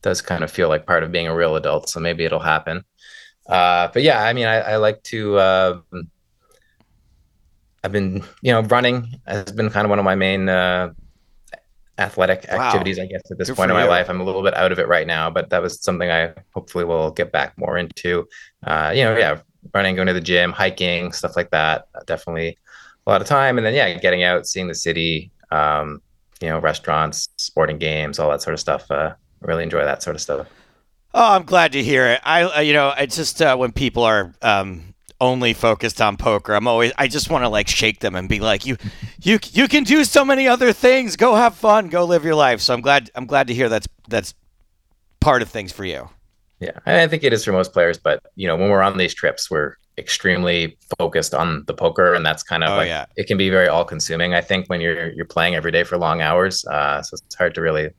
[0.02, 2.84] does kind of feel like part of being a real adult, so maybe it'll happen.
[3.48, 5.36] Uh, but yeah, I mean, I, I like to.
[5.36, 5.80] Uh,
[7.82, 10.92] I've been, you know, running has been kind of one of my main uh,
[11.98, 12.66] athletic wow.
[12.66, 13.88] activities, I guess, at this Good point in my you.
[13.88, 14.10] life.
[14.10, 16.84] I'm a little bit out of it right now, but that was something I hopefully
[16.84, 18.28] will get back more into.
[18.64, 19.40] Uh, you know, yeah,
[19.72, 21.86] running, going to the gym, hiking, stuff like that.
[22.06, 22.58] Definitely
[23.06, 26.02] a lot of time, and then yeah, getting out, seeing the city, um,
[26.40, 28.90] you know, restaurants, sporting games, all that sort of stuff.
[28.90, 30.46] Uh, really enjoy that sort of stuff.
[31.14, 32.20] Oh, I'm glad to hear it.
[32.24, 36.54] I, uh, you know, it's just uh, when people are um, only focused on poker,
[36.54, 38.76] I'm always, I just want to like shake them and be like, you,
[39.22, 41.16] you, you can do so many other things.
[41.16, 41.88] Go have fun.
[41.88, 42.60] Go live your life.
[42.60, 44.34] So I'm glad, I'm glad to hear that's that's
[45.20, 46.08] part of things for you.
[46.60, 49.14] Yeah, I think it is for most players, but you know, when we're on these
[49.14, 53.06] trips, we're extremely focused on the poker, and that's kind of oh, like yeah.
[53.16, 54.34] it can be very all-consuming.
[54.34, 57.54] I think when you're you're playing every day for long hours, uh, so it's hard
[57.54, 57.90] to really,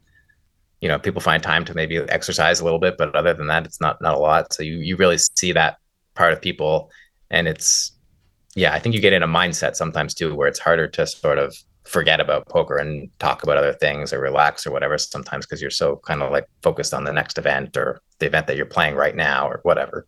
[0.81, 3.65] you know, people find time to maybe exercise a little bit, but other than that,
[3.65, 4.53] it's not not a lot.
[4.53, 5.77] So you you really see that
[6.15, 6.91] part of people,
[7.29, 7.91] and it's
[8.55, 11.37] yeah, I think you get in a mindset sometimes too where it's harder to sort
[11.37, 11.55] of
[11.85, 15.71] forget about poker and talk about other things or relax or whatever sometimes because you're
[15.71, 18.95] so kind of like focused on the next event or the event that you're playing
[18.95, 20.05] right now or whatever.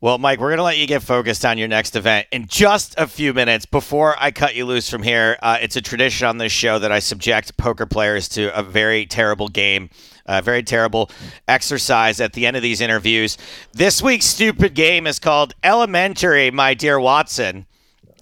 [0.00, 2.94] Well, Mike, we're going to let you get focused on your next event in just
[2.96, 3.66] a few minutes.
[3.66, 6.92] Before I cut you loose from here, uh, it's a tradition on this show that
[6.92, 9.90] I subject poker players to a very terrible game,
[10.24, 11.10] a very terrible
[11.48, 13.38] exercise at the end of these interviews.
[13.72, 17.66] This week's stupid game is called Elementary, my dear Watson.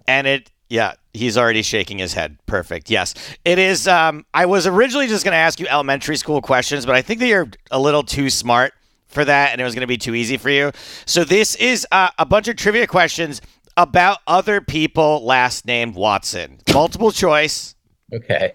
[0.09, 2.39] And it, yeah, he's already shaking his head.
[2.47, 2.89] Perfect.
[2.89, 3.13] Yes,
[3.45, 3.87] it is.
[3.87, 7.21] Um, I was originally just going to ask you elementary school questions, but I think
[7.21, 8.73] that you're a little too smart
[9.17, 10.71] for that, and it was going to be too easy for you.
[11.07, 13.41] So this is uh, a bunch of trivia questions
[13.79, 16.59] about other people last named Watson.
[16.75, 17.75] Multiple choice.
[18.13, 18.53] Okay.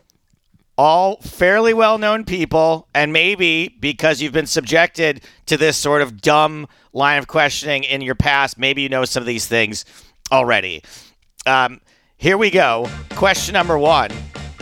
[0.78, 6.22] All fairly well known people, and maybe because you've been subjected to this sort of
[6.22, 9.84] dumb line of questioning in your past, maybe you know some of these things
[10.32, 10.84] already.
[11.48, 11.82] Um,
[12.18, 12.88] here we go.
[13.16, 14.12] Question number one.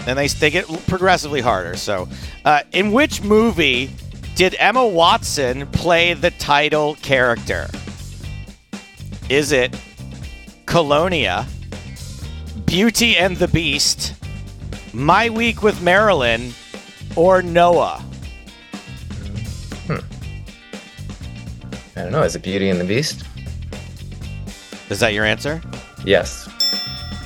[0.08, 1.76] And they, they get progressively harder.
[1.76, 2.08] So,
[2.46, 3.92] uh, in which movie
[4.40, 7.68] did Emma Watson play the title character?
[9.28, 9.78] Is it
[10.66, 11.46] Colonia,
[12.66, 14.14] Beauty and the Beast,
[14.94, 16.54] My Week with Marilyn,
[17.18, 17.98] or Noah?
[19.88, 19.98] Hmm.
[21.98, 22.24] I don't know.
[22.24, 23.26] Is it Beauty and the Beast?
[24.90, 25.62] Is that your answer?
[26.06, 26.48] Yes.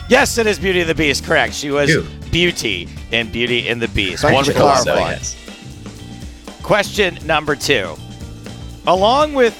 [0.10, 1.26] Yes, it is Beauty and the Beast.
[1.26, 1.54] Correct.
[1.54, 1.96] She was
[2.32, 4.24] Beauty in Beauty and the Beast.
[4.24, 4.66] Thank Wonderful.
[4.66, 5.43] Yes.
[6.64, 7.94] Question number two.
[8.88, 9.54] Along with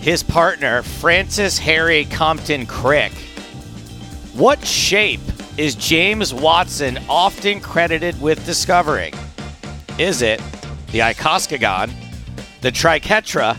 [0.00, 3.12] his partner, Francis Harry Compton Crick,
[4.34, 5.20] what shape
[5.58, 9.12] is James Watson often credited with discovering?
[9.98, 10.40] Is it
[10.92, 11.92] the icosagon,
[12.60, 13.58] the triquetra,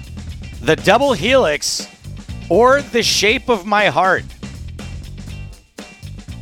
[0.61, 1.87] the double helix,
[2.49, 4.23] or the shape of my heart?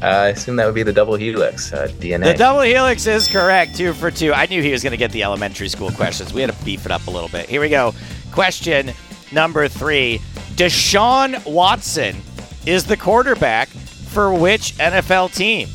[0.04, 2.26] Uh, I assume that would be the double helix uh, DNA.
[2.26, 3.78] The double helix is correct.
[3.78, 4.34] Two for two.
[4.34, 6.34] I knew he was going to get the elementary school questions.
[6.34, 7.48] We had to beef it up a little bit.
[7.48, 7.96] Here we go.
[8.34, 8.92] Question
[9.32, 10.20] number three
[10.56, 12.18] Deshaun Watson
[12.66, 15.70] is the quarterback for which NFL team?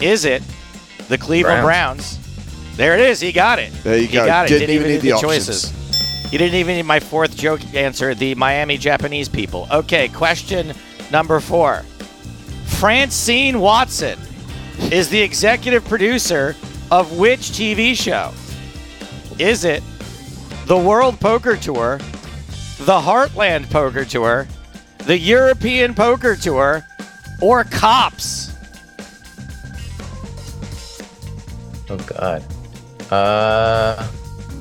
[0.00, 0.44] Is it
[1.08, 2.18] the Cleveland Browns?
[2.18, 2.76] Browns?
[2.76, 3.18] There it is.
[3.18, 3.72] He got it.
[3.82, 4.26] There you he go.
[4.26, 4.50] got it.
[4.50, 5.72] Didn't, Didn't even need the, the choices.
[6.32, 9.66] You didn't even need my fourth joke answer, the Miami Japanese people.
[9.72, 10.72] Okay, question
[11.10, 11.84] number four.
[12.66, 14.18] Francine Watson
[14.92, 16.54] is the executive producer
[16.90, 18.32] of which TV show?
[19.38, 19.82] Is it
[20.66, 21.98] the World Poker Tour,
[22.78, 24.46] the Heartland Poker Tour,
[24.98, 26.86] the European Poker Tour,
[27.40, 28.52] or Cops?
[31.88, 32.44] Oh God.
[33.10, 34.08] Uh,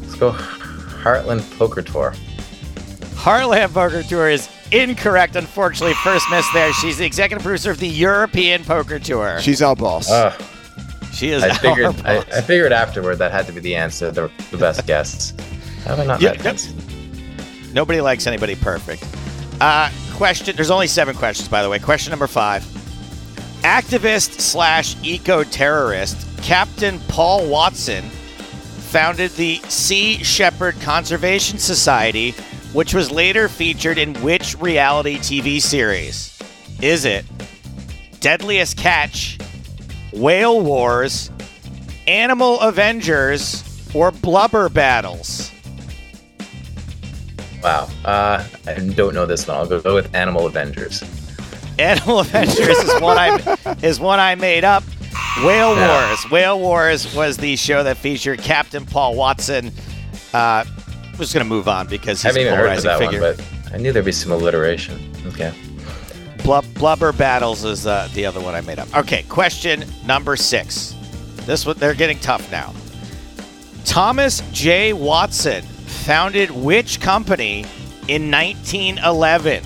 [0.02, 2.14] let's go Heartland Poker Tour.
[3.16, 5.94] Heartland Poker Tour is Incorrect, unfortunately.
[5.96, 6.74] First miss there.
[6.74, 9.40] She's the executive producer of the European Poker Tour.
[9.40, 10.10] She's our boss.
[10.10, 10.32] Uh,
[11.12, 11.44] she is.
[11.44, 11.96] I figured.
[12.06, 14.12] I, I, figured afterward that had to be the answer.
[14.12, 15.34] The, the best guess.
[15.84, 16.56] How have I not yeah, no,
[17.74, 19.06] Nobody likes anybody perfect.
[19.62, 20.56] Uh, question.
[20.56, 21.80] There's only seven questions, by the way.
[21.80, 22.64] Question number five.
[23.62, 32.36] Activist slash eco terrorist Captain Paul Watson founded the Sea Shepherd Conservation Society
[32.76, 36.38] which was later featured in which reality TV series?
[36.82, 37.26] Is it
[38.20, 39.40] Deadliest Catch,
[40.12, 41.32] Whale Wars,
[42.06, 43.64] Animal Avengers,
[43.96, 45.52] or Blubber Battles?
[47.64, 47.88] Wow.
[48.04, 49.56] Uh, I don't know this one.
[49.56, 51.02] I'll go with Animal Avengers.
[51.80, 54.84] Animal Avengers is one I is one I made up.
[55.38, 56.10] Whale yeah.
[56.10, 56.30] Wars.
[56.30, 59.72] Whale Wars was the show that featured Captain Paul Watson.
[60.34, 60.66] Uh,
[61.16, 63.22] I'm just gonna move on because he's I haven't even heard of that figure.
[63.22, 65.00] one, but I knew there'd be some alliteration.
[65.28, 65.54] Okay.
[66.44, 68.94] Blub- Blubber Battles is uh, the other one I made up.
[68.94, 70.94] Okay, question number six.
[71.46, 72.74] This one they're getting tough now.
[73.86, 74.92] Thomas J.
[74.92, 77.60] Watson founded which company
[78.10, 79.64] in 1911?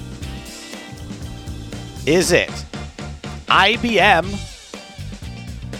[2.05, 2.51] Is it
[3.47, 4.37] IBM,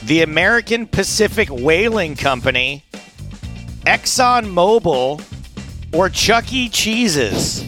[0.08, 2.84] the American Pacific Whaling Company,
[3.86, 5.24] Exxon Mobil,
[5.94, 6.70] or Chuck E.
[6.70, 7.64] Cheese's?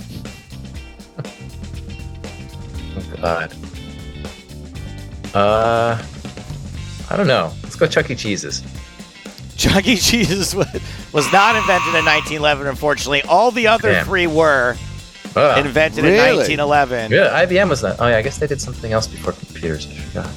[2.95, 3.53] oh, God.
[5.33, 6.01] Uh,
[7.09, 7.53] I don't know.
[7.63, 8.15] Let's go Chuck E.
[8.15, 8.63] Cheese's.
[9.57, 9.95] Chuck E.
[9.95, 10.67] Cheese's was,
[11.13, 12.67] was not invented in 1911.
[12.67, 14.05] Unfortunately, all the other Damn.
[14.05, 14.75] three were
[15.33, 17.09] Oh, invented in 1911.
[17.11, 18.01] yeah, IBM was that.
[18.01, 19.87] Oh yeah, I guess they did something else before computers.
[19.87, 20.29] I forgot.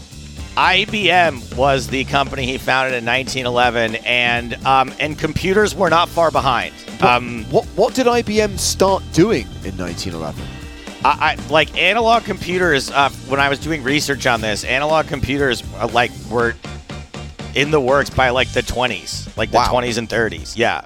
[0.56, 6.30] IBM was the company he founded in 1911, and um, and computers were not far
[6.30, 6.72] behind.
[7.04, 10.42] Um, What what did IBM start doing in 1911?
[11.04, 12.90] I, I like analog computers.
[12.90, 16.54] Uh, when I was doing research on this, analog computers uh, like were
[17.54, 19.68] in the works by like the 20s, like the Wow.
[19.70, 20.56] 20s and 30s.
[20.56, 20.82] Yeah.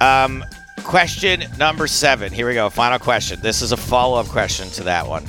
[0.00, 0.44] Um,
[0.84, 2.32] question number seven.
[2.32, 2.70] Here we go.
[2.70, 3.40] Final question.
[3.40, 5.24] This is a follow-up question to that one.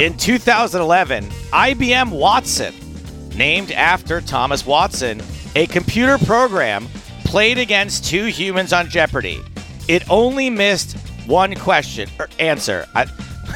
[0.00, 2.74] In 2011, IBM Watson,
[3.36, 5.20] named after Thomas Watson,
[5.54, 6.88] a computer program
[7.32, 9.40] played against two humans on Jeopardy.
[9.88, 12.84] It only missed one question or answer.
[12.94, 13.06] I,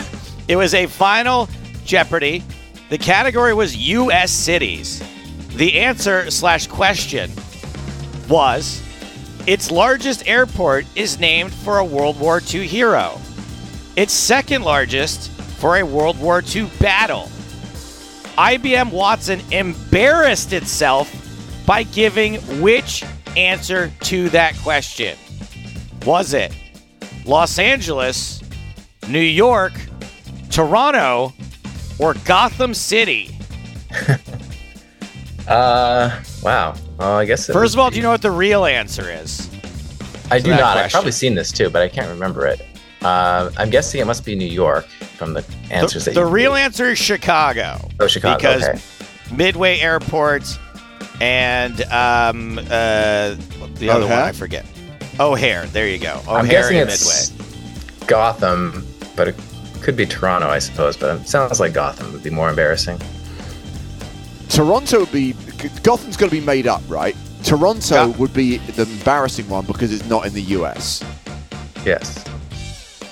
[0.49, 1.47] it was a final
[1.85, 2.43] Jeopardy.
[2.89, 4.31] The category was U.S.
[4.31, 5.03] cities.
[5.57, 7.31] The answer slash question
[8.31, 8.83] was
[9.47, 13.21] its largest airport is named for a World War II hero.
[13.95, 17.29] Its second largest for a World War II battle.
[18.39, 21.13] IBM Watson embarrassed itself
[21.67, 23.05] by giving which
[23.37, 25.17] answer to that question?
[26.05, 26.53] Was it
[27.25, 28.43] Los Angeles,
[29.09, 29.73] New York,
[30.51, 31.33] Toronto,
[31.99, 33.37] or Gotham City?
[35.49, 36.75] Uh, wow.
[36.99, 37.47] Oh, I guess.
[37.47, 39.49] First of all, do you know what the real answer is?
[40.31, 40.77] I do not.
[40.77, 42.67] I've probably seen this too, but I can't remember it.
[43.03, 46.55] Uh, I'm guessing it must be New York from the answers The, that the real
[46.55, 46.65] gave.
[46.65, 47.79] answer is Chicago.
[48.01, 48.37] Oh, Chicago.
[48.39, 48.81] because okay.
[49.37, 50.59] Midway Airport
[51.21, 53.35] and um, uh,
[53.75, 54.67] the other one I forget.
[55.19, 55.67] O'Hare.
[55.67, 56.21] There you go.
[56.27, 58.07] O'Hare I'm guessing and Midway.
[58.07, 58.87] Gotham,
[59.17, 59.35] but it
[59.83, 60.97] could be Toronto, I suppose.
[60.97, 62.99] But it sounds like Gotham would be more embarrassing.
[64.49, 65.33] Toronto would be
[65.83, 67.17] Gotham's going to be made up, right?
[67.43, 68.17] Toronto Yeah.
[68.17, 71.03] would be the embarrassing one because it's not in the US.
[71.85, 72.25] Yes.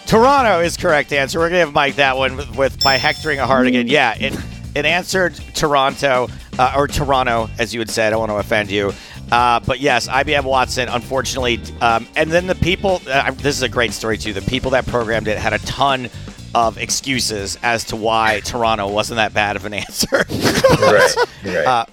[0.07, 1.39] Toronto is correct answer.
[1.39, 3.89] We're gonna give Mike that one with, with by hectoring a Hartigan.
[3.89, 4.37] Yeah, it
[4.75, 6.29] it answered Toronto
[6.59, 8.07] uh, or Toronto, as you would say.
[8.07, 8.93] I don't want to offend you.
[9.33, 13.01] Uh, but yes, IBM Watson, unfortunately, um, and then the people.
[13.09, 14.33] Uh, this is a great story too.
[14.33, 16.11] The people that programmed it had a ton
[16.55, 20.25] of excuses as to why Toronto wasn't that bad of an answer.
[20.29, 21.15] right.
[21.45, 21.67] Right.
[21.67, 21.85] Uh,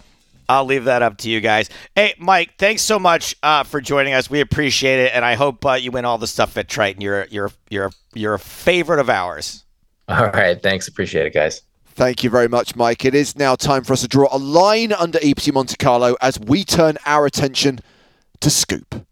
[0.47, 1.69] I'll leave that up to you guys.
[1.95, 4.29] Hey, Mike, thanks so much uh, for joining us.
[4.29, 7.01] We appreciate it, and I hope uh, you win all the stuff at Triton.
[7.01, 9.63] You're you're you're you're a favorite of ours.
[10.09, 10.61] All right.
[10.61, 10.87] Thanks.
[10.89, 11.61] Appreciate it, guys.
[11.93, 13.03] Thank you very much, Mike.
[13.03, 16.39] It is now time for us to draw a line under EPT Monte Carlo as
[16.39, 17.79] we turn our attention
[18.39, 19.05] to Scoop.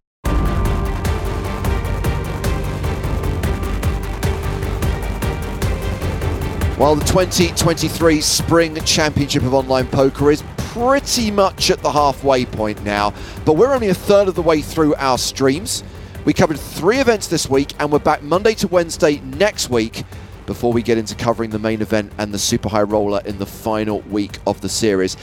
[6.77, 12.82] While the 2023 Spring Championship of Online Poker is pretty much at the halfway point
[12.86, 13.13] now,
[13.43, 15.84] but we're only a third of the way through our streams.
[16.23, 20.05] We covered three events this week, and we're back Monday to Wednesday next week
[20.50, 23.45] before we get into covering the main event and the Super High Roller in the
[23.45, 25.16] final week of the series.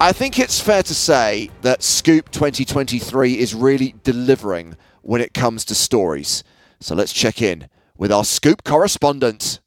[0.00, 5.64] I think it's fair to say that Scoop 2023 is really delivering when it comes
[5.66, 6.42] to stories.
[6.80, 9.60] So let's check in with our Scoop correspondent.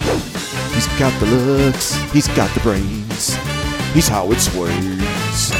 [0.00, 3.36] He's got the looks, he's got the brains,
[3.94, 5.52] he's how Howard Swains.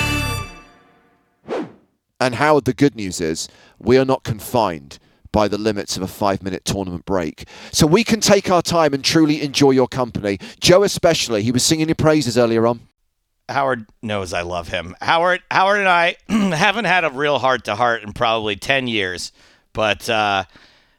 [2.19, 3.49] And Howard, the good news is
[3.79, 4.99] we are not confined
[5.33, 7.49] by the limits of a five minute tournament break.
[7.73, 10.39] So we can take our time and truly enjoy your company.
[10.61, 12.81] Joe, especially, he was singing your praises earlier on.
[13.49, 14.95] Howard knows I love him.
[15.01, 19.33] Howard Howard and I haven't had a real heart to heart in probably ten years,
[19.73, 20.45] but uh,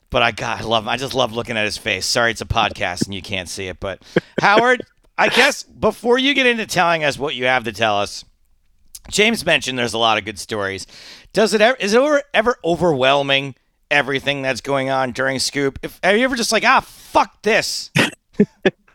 [0.10, 0.90] but I God, I love him.
[0.90, 2.06] I just love looking at his face.
[2.06, 4.02] Sorry, it's a podcast and you can't see it, but
[4.42, 4.82] Howard,
[5.18, 8.26] I guess before you get into telling us what you have to tell us,
[9.12, 10.88] James mentioned there's a lot of good stories.
[11.34, 13.54] Does it ever is it ever, ever overwhelming
[13.92, 15.80] everything that's going on during Scoop?
[15.84, 17.92] If are you ever just like ah fuck this?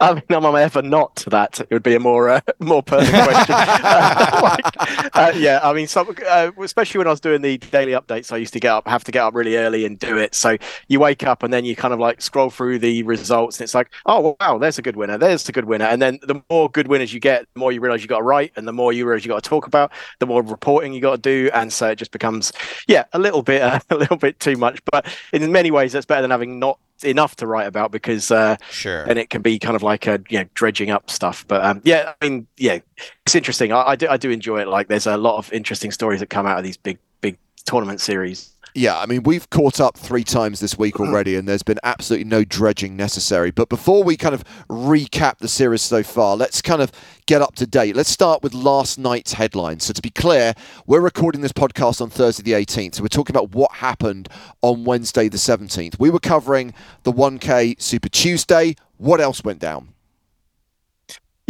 [0.00, 1.60] I mean, am I ever not to that?
[1.60, 3.54] It would be a more uh, more pertinent question.
[3.56, 7.92] Uh, like, uh, yeah, I mean, some, uh, especially when I was doing the daily
[7.92, 10.34] updates, I used to get up, have to get up really early and do it.
[10.34, 10.56] So
[10.88, 13.74] you wake up and then you kind of like scroll through the results, and it's
[13.74, 16.68] like, oh wow, there's a good winner, there's a good winner, and then the more
[16.70, 18.92] good winners you get, the more you realize you got to write, and the more
[18.92, 21.72] you realize you got to talk about, the more reporting you got to do, and
[21.72, 22.52] so it just becomes,
[22.88, 24.80] yeah, a little bit, uh, a little bit too much.
[24.90, 28.56] But in many ways, that's better than having not enough to write about because uh,
[28.70, 29.02] Sure.
[29.04, 31.44] and it can be kind of like a you know dredging up stuff.
[31.48, 32.78] But um, yeah, I mean, yeah,
[33.26, 33.72] it's interesting.
[33.72, 34.68] I, I do I do enjoy it.
[34.68, 37.36] Like, there's a lot of interesting stories that come out of these big big
[37.66, 38.56] tournament series.
[38.74, 42.24] Yeah, I mean, we've caught up three times this week already, and there's been absolutely
[42.24, 43.50] no dredging necessary.
[43.50, 46.92] But before we kind of recap the series so far, let's kind of
[47.26, 47.96] get up to date.
[47.96, 49.84] Let's start with last night's headlines.
[49.84, 50.54] So, to be clear,
[50.86, 52.96] we're recording this podcast on Thursday the 18th.
[52.96, 54.28] So, we're talking about what happened
[54.62, 55.98] on Wednesday the 17th.
[55.98, 58.76] We were covering the 1K Super Tuesday.
[58.98, 59.94] What else went down?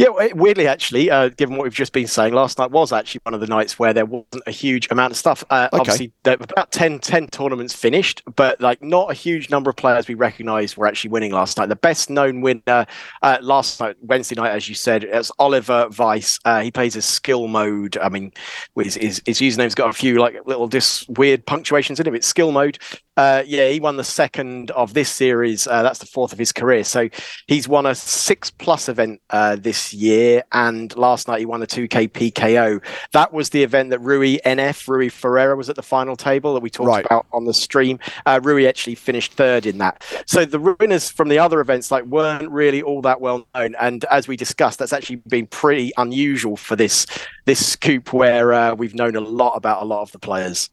[0.01, 3.35] Yeah, weirdly, actually, uh, given what we've just been saying, last night was actually one
[3.35, 5.43] of the nights where there wasn't a huge amount of stuff.
[5.51, 5.79] Uh, okay.
[5.79, 10.15] Obviously, about 10, 10 tournaments finished, but like not a huge number of players we
[10.15, 11.69] recognised were actually winning last night.
[11.69, 12.87] The best known winner
[13.21, 16.39] uh, last night, Wednesday night, as you said, it was Oliver Weiss.
[16.45, 17.95] Uh, he plays a skill mode.
[17.97, 18.31] I mean,
[18.75, 22.15] his, his, his username's got a few like little dis weird punctuations in it.
[22.15, 22.79] It's skill mode.
[23.21, 25.67] Uh, yeah, he won the second of this series.
[25.67, 26.83] Uh, that's the fourth of his career.
[26.83, 27.07] So
[27.45, 31.67] he's won a six plus event uh, this year, and last night he won the
[31.67, 32.83] 2K PKO.
[33.13, 36.63] That was the event that Rui NF, Rui Ferreira, was at the final table that
[36.63, 37.05] we talked right.
[37.05, 37.99] about on the stream.
[38.25, 40.03] Uh, Rui actually finished third in that.
[40.25, 44.03] So the winners from the other events like weren't really all that well known, and
[44.05, 47.05] as we discussed, that's actually been pretty unusual for this
[47.45, 50.71] this scoop where uh, we've known a lot about a lot of the players.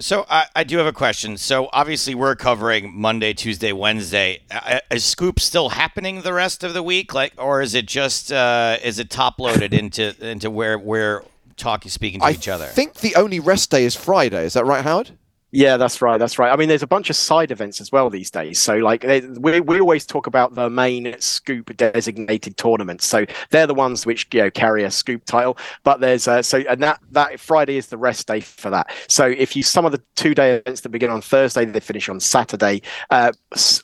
[0.00, 1.36] So I, I, do have a question.
[1.36, 4.42] So obviously we're covering Monday, Tuesday, Wednesday.
[4.92, 8.76] Is Scoop still happening the rest of the week, like, or is it just uh,
[8.84, 11.24] is it top loaded into into where we're
[11.56, 12.66] talking, speaking to I each other?
[12.66, 14.44] I think the only rest day is Friday.
[14.44, 15.17] Is that right, Howard?
[15.50, 16.18] Yeah, that's right.
[16.18, 16.52] That's right.
[16.52, 18.58] I mean, there's a bunch of side events as well these days.
[18.58, 19.02] So, like,
[19.40, 23.06] we, we always talk about the main scoop designated tournaments.
[23.06, 25.56] So they're the ones which you know carry a scoop title.
[25.84, 28.94] But there's uh, so and that that Friday is the rest day for that.
[29.08, 32.10] So if you some of the two day events that begin on Thursday, they finish
[32.10, 32.82] on Saturday.
[33.08, 33.32] Uh,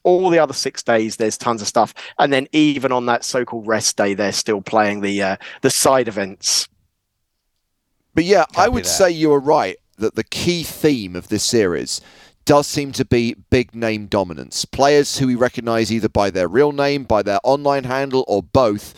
[0.03, 1.95] all the other six days, there's tons of stuff.
[2.19, 6.09] And then even on that so-called rest day, they're still playing the uh, the side
[6.09, 6.69] events.
[8.15, 11.45] But yeah, Copy I would say you are right that the key theme of this
[11.45, 12.01] series
[12.45, 14.65] does seem to be big name dominance.
[14.65, 18.95] Players who we recognize either by their real name, by their online handle, or both,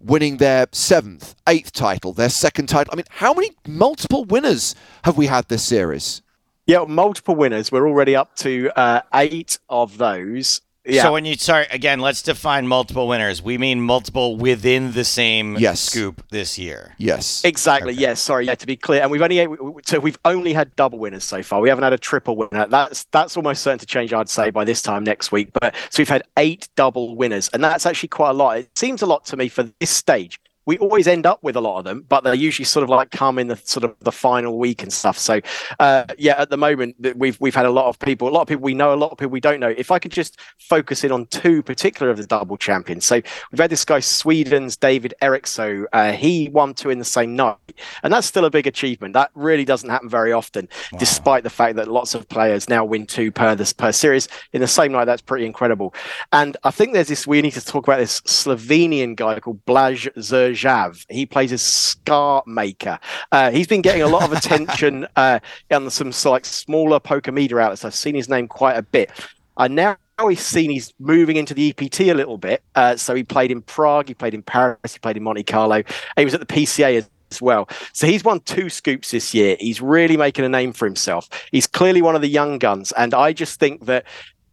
[0.00, 2.92] winning their seventh, eighth title, their second title.
[2.92, 4.74] I mean, how many multiple winners
[5.04, 6.22] have we had this series?
[6.66, 7.72] Yeah, multiple winners.
[7.72, 10.60] We're already up to uh, eight of those.
[10.88, 11.02] Yeah.
[11.02, 13.42] So when you sorry again, let's define multiple winners.
[13.42, 15.80] We mean multiple within the same yes.
[15.80, 16.94] scoop this year.
[16.98, 17.44] Yes.
[17.44, 17.92] Exactly.
[17.92, 18.00] Okay.
[18.00, 18.20] Yes.
[18.20, 18.46] Sorry.
[18.46, 18.54] Yeah.
[18.54, 19.46] To be clear, and we've only
[19.84, 21.60] so we've only had double winners so far.
[21.60, 22.66] We haven't had a triple winner.
[22.66, 24.12] That's that's almost certain to change.
[24.12, 25.50] I'd say by this time next week.
[25.52, 28.58] But so we've had eight double winners, and that's actually quite a lot.
[28.58, 31.62] It seems a lot to me for this stage we always end up with a
[31.62, 34.12] lot of them, but they usually sort of like come in the sort of the
[34.12, 35.16] final week and stuff.
[35.16, 35.40] So
[35.80, 38.48] uh, yeah, at the moment we've we've had a lot of people, a lot of
[38.48, 39.74] people we know, a lot of people we don't know.
[39.78, 43.06] If I could just focus in on two particular of the double champions.
[43.06, 45.86] So we've had this guy Sweden's David Eriksson.
[45.94, 47.56] Uh, he won two in the same night,
[48.02, 49.14] and that's still a big achievement.
[49.14, 50.98] That really doesn't happen very often, wow.
[50.98, 54.60] despite the fact that lots of players now win two per this per series in
[54.60, 55.06] the same night.
[55.06, 55.94] That's pretty incredible.
[56.30, 57.26] And I think there's this.
[57.26, 61.04] We need to talk about this Slovenian guy called Blaj Zerj Jav.
[61.08, 62.98] He plays a scar maker.
[63.32, 65.40] Uh, he's been getting a lot of attention uh,
[65.70, 67.84] on some like smaller poker media outlets.
[67.84, 69.10] I've seen his name quite a bit.
[69.56, 69.96] I now
[70.28, 72.62] he's seen he's moving into the EPT a little bit.
[72.74, 75.82] Uh, so he played in Prague, he played in Paris, he played in Monte Carlo.
[76.16, 77.68] He was at the PCA as as well.
[77.92, 79.56] So he's won two scoops this year.
[79.60, 81.28] He's really making a name for himself.
[81.52, 82.92] He's clearly one of the young guns.
[82.92, 84.04] And I just think that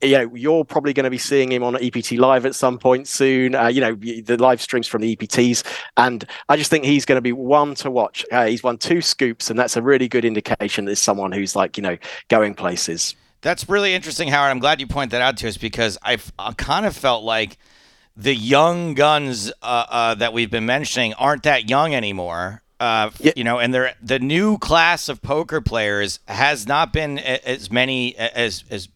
[0.02, 3.08] you know, you're probably going to be seeing him on EPT Live at some point
[3.08, 3.56] soon.
[3.56, 5.64] Uh, you know, the live streams from the EPTs,
[5.98, 8.26] and I just think he's going to be one to watch.
[8.32, 11.78] Uh, he's won two scoops, and that's a really good indication that someone who's like
[11.78, 11.98] you know
[12.30, 13.16] going places.
[13.42, 14.52] That's really interesting, Howard.
[14.52, 17.58] I'm glad you point that out to us because I've I kind of felt like
[18.18, 22.62] the young guns uh, uh, that we've been mentioning aren't that young anymore.
[22.80, 23.12] Uh.
[23.36, 28.18] You know, and they're, the new class of poker players has not been as many
[28.18, 28.90] as as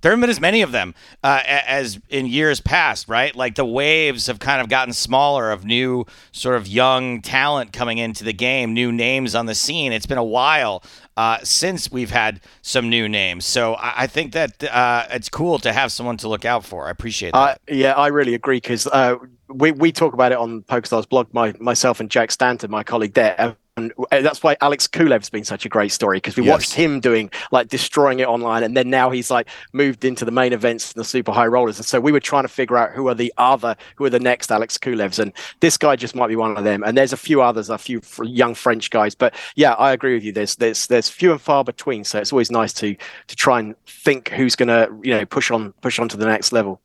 [0.00, 3.34] there haven't been as many of them uh, as in years past, right?
[3.34, 7.98] Like the waves have kind of gotten smaller of new sort of young talent coming
[7.98, 9.92] into the game, new names on the scene.
[9.92, 10.82] It's been a while
[11.16, 13.44] uh, since we've had some new names.
[13.44, 16.86] So I, I think that uh, it's cool to have someone to look out for.
[16.86, 17.60] I appreciate that.
[17.68, 19.16] yeah, I really agree because uh,
[19.48, 23.14] we, we talk about it on PokerStars blog, my, myself and Jack Stanton, my colleague
[23.14, 26.52] there and uh, that's why Alex Kulev's been such a great story because we yes.
[26.52, 30.30] watched him doing like destroying it online, and then now he's like moved into the
[30.30, 32.92] main events and the super high rollers, and so we were trying to figure out
[32.92, 36.28] who are the other, who are the next Alex Kulevs, and this guy just might
[36.28, 36.82] be one of them.
[36.82, 40.24] And there's a few others, a few young French guys, but yeah, I agree with
[40.24, 40.32] you.
[40.32, 42.96] There's there's there's few and far between, so it's always nice to
[43.28, 46.26] to try and think who's going to you know push on push on to the
[46.26, 46.80] next level.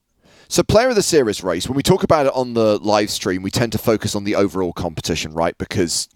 [0.48, 3.42] So, player of the series race, when we talk about it on the live stream,
[3.42, 5.58] we tend to focus on the overall competition, right?
[5.58, 6.08] Because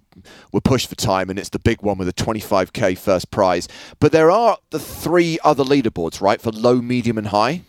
[0.52, 3.68] we're pushed for time, and it's the big one with a 25k first prize.
[4.00, 7.64] But there are the three other leaderboards, right, for low, medium, and high.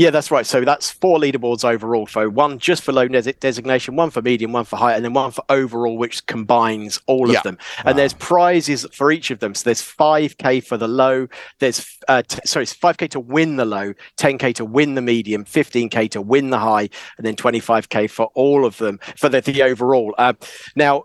[0.00, 0.46] Yeah, that's right.
[0.46, 2.06] So that's four leaderboards overall.
[2.06, 5.12] So one just for low des- designation, one for medium, one for high, and then
[5.12, 7.36] one for overall, which combines all yeah.
[7.36, 7.58] of them.
[7.80, 7.92] And wow.
[7.92, 9.54] there's prizes for each of them.
[9.54, 11.28] So there's 5k for the low.
[11.58, 16.10] There's uh, t- sorry, 5k to win the low, 10k to win the medium, 15k
[16.12, 20.14] to win the high, and then 25k for all of them for the, the overall.
[20.16, 20.32] Uh,
[20.76, 21.04] now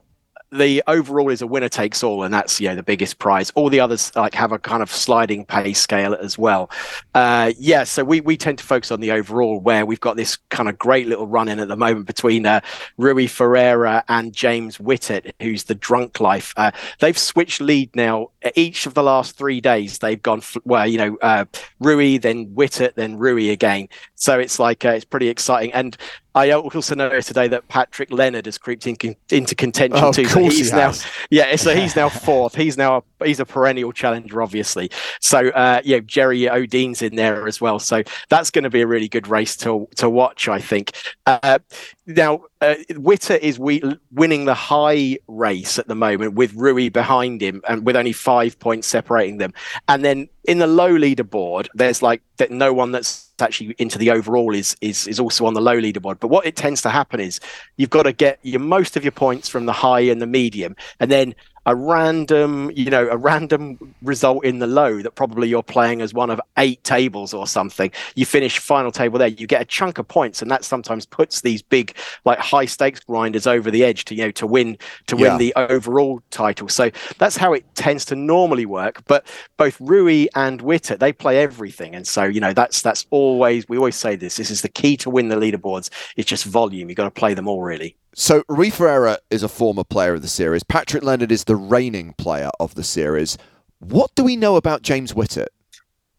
[0.52, 3.52] the overall is a winner takes all, and that's you know the biggest prize.
[3.56, 6.70] All the others like have a kind of sliding pay scale as well.
[7.14, 10.38] Uh, yeah, so we we tend to focus on the overall, where we've got this
[10.50, 12.62] kind of great little run in at the moment between uh,
[12.98, 16.54] Rui Ferreira and James Whittett, who's the Drunk Life.
[16.58, 18.30] Uh, they've switched lead now.
[18.56, 21.46] Each of the last three days, they've gone well, you know, uh,
[21.80, 23.90] Rui, then Whittett, then Rui again.
[24.16, 25.74] So it's like uh, it's pretty exciting.
[25.74, 25.98] And
[26.36, 30.24] I also know today that Patrick Leonard has creeped in, into contention oh, too.
[30.24, 30.94] Of course he's he now,
[31.30, 32.56] yeah, so he's now fourth.
[32.56, 34.92] He's now a, he's a perennial challenger, obviously.
[35.22, 37.80] So uh, yeah, Jerry Ödeen's in there as well.
[37.80, 40.92] So that's going to be a really good race to to watch, I think.
[41.26, 41.60] Uh,
[42.06, 43.82] now uh, Whittett is we,
[44.12, 48.60] winning the high race at the moment with Rui behind him and with only five
[48.60, 49.54] points separating them.
[49.88, 54.12] And then in the low leaderboard, there's like that no one that's actually into the
[54.12, 56.20] overall is is is also on the low leaderboard.
[56.20, 57.40] But what it tends to happen is
[57.78, 60.76] you've got to get your most of your points from the high and the medium,
[61.00, 61.36] and then
[61.66, 66.14] a random, you know, a random result in the low that probably you're playing as
[66.14, 67.92] one of eight tables or something.
[68.16, 71.42] You finish final table there, you get a chunk of points, and that sometimes puts
[71.42, 75.16] these big, like high stakes grinders over the edge to you know to win to
[75.16, 75.38] win yeah.
[75.38, 76.68] the overall title.
[76.70, 79.04] So that's how it tends to normally work.
[79.08, 79.26] But
[79.58, 83.78] both Rui and Whittett, they play everything, and so you know that's that's always we
[83.78, 84.38] always say this.
[84.38, 85.90] This is the key to win the leaderboards.
[86.16, 86.90] It's just volume.
[86.90, 87.96] You've got to play them all really.
[88.18, 90.64] So Rui Ferreira is a former player of the series.
[90.64, 93.38] Patrick Leonard is the reigning player of the series.
[93.80, 95.48] What do we know about James Whittett?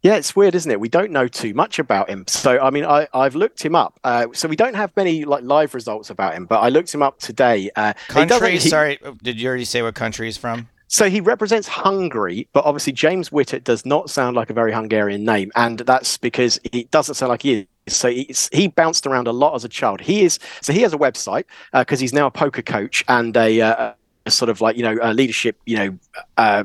[0.02, 0.78] Yeah, it's weird, isn't it?
[0.78, 2.26] We don't know too much about him.
[2.28, 3.98] So, I mean, I, have looked him up.
[4.04, 7.02] Uh, so we don't have many like live results about him, but I looked him
[7.02, 7.70] up today.
[7.74, 8.58] Uh, country?
[8.58, 10.68] He, sorry, did you already say what country he's from?
[10.88, 15.24] So he represents Hungary, but obviously James Whittett does not sound like a very Hungarian
[15.24, 19.32] name, and that's because it doesn't sound like he is so he bounced around a
[19.32, 20.00] lot as a child.
[20.00, 23.36] He is so he has a website because uh, he's now a poker coach and
[23.36, 23.92] a, uh,
[24.26, 25.98] a, sort of like you know a leadership you know
[26.36, 26.64] uh,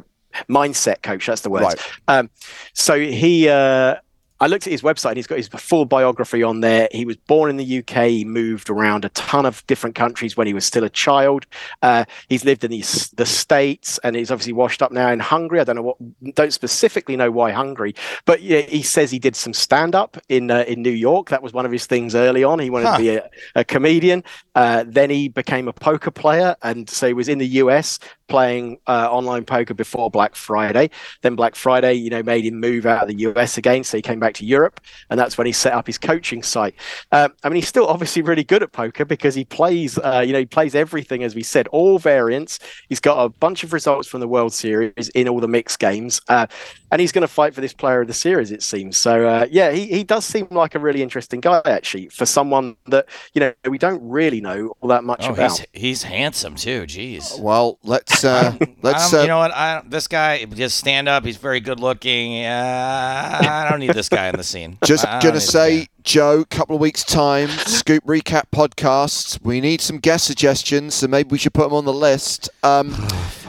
[0.49, 1.27] mindset coach.
[1.27, 1.61] That's the word.
[1.61, 1.91] Right.
[2.07, 2.29] Um,
[2.73, 3.97] so he uh,
[4.41, 6.89] I looked at his website and he's got his full biography on there.
[6.91, 8.07] He was born in the UK.
[8.07, 11.45] He moved around a ton of different countries when he was still a child.
[11.83, 12.81] Uh, he's lived in the,
[13.15, 15.59] the States and he's obviously washed up now in Hungary.
[15.59, 17.93] I don't know what, don't specifically know why Hungary,
[18.25, 21.29] but yeah, he says he did some stand up in uh, in New York.
[21.29, 22.57] That was one of his things early on.
[22.57, 22.97] He wanted huh.
[22.97, 24.23] to be a, a comedian.
[24.55, 26.55] Uh, then he became a poker player.
[26.63, 27.99] And so he was in the US
[28.31, 30.89] playing uh, online poker before Black Friday.
[31.21, 33.83] Then Black Friday, you know, made him move out of the US again.
[33.83, 34.79] So he came back to Europe,
[35.09, 36.73] and that's when he set up his coaching site.
[37.11, 40.31] Um, I mean, he's still obviously really good at poker because he plays, uh, you
[40.31, 42.59] know, he plays everything as we said, all variants.
[42.87, 46.21] He's got a bunch of results from the World Series in all the mixed games,
[46.29, 46.47] uh,
[46.91, 48.97] and he's going to fight for this Player of the Series, it seems.
[48.97, 52.77] So uh, yeah, he he does seem like a really interesting guy actually for someone
[52.87, 55.59] that you know we don't really know all that much oh, about.
[55.59, 56.83] He's, he's handsome too.
[56.83, 57.39] Jeez.
[57.39, 59.11] Well, let's uh, let's.
[59.11, 59.51] you know what?
[59.51, 61.25] I, this guy just stand up.
[61.25, 62.45] He's very good looking.
[62.45, 64.77] I don't need this guy guy in the scene.
[64.85, 69.41] Just gonna say, Joe, couple of weeks time, Scoop Recap podcasts.
[69.43, 72.49] We need some guest suggestions, so maybe we should put them on the list.
[72.63, 73.40] Um, Fine.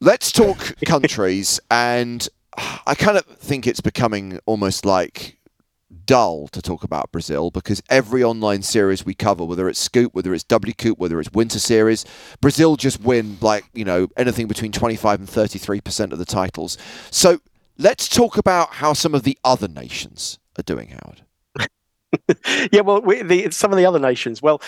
[0.00, 2.26] Let's talk countries, and
[2.86, 5.38] I kind of think it's becoming almost like
[6.06, 10.34] dull to talk about Brazil because every online series we cover, whether it's Scoop, whether
[10.34, 12.04] it's WCOOP, whether it's Winter Series,
[12.40, 16.78] Brazil just win like, you know, anything between 25 and 33% of the titles.
[17.10, 17.40] So
[17.82, 21.22] Let's talk about how some of the other nations are doing, Howard.
[22.72, 24.42] yeah, well, we, the, some of the other nations.
[24.42, 24.60] Well,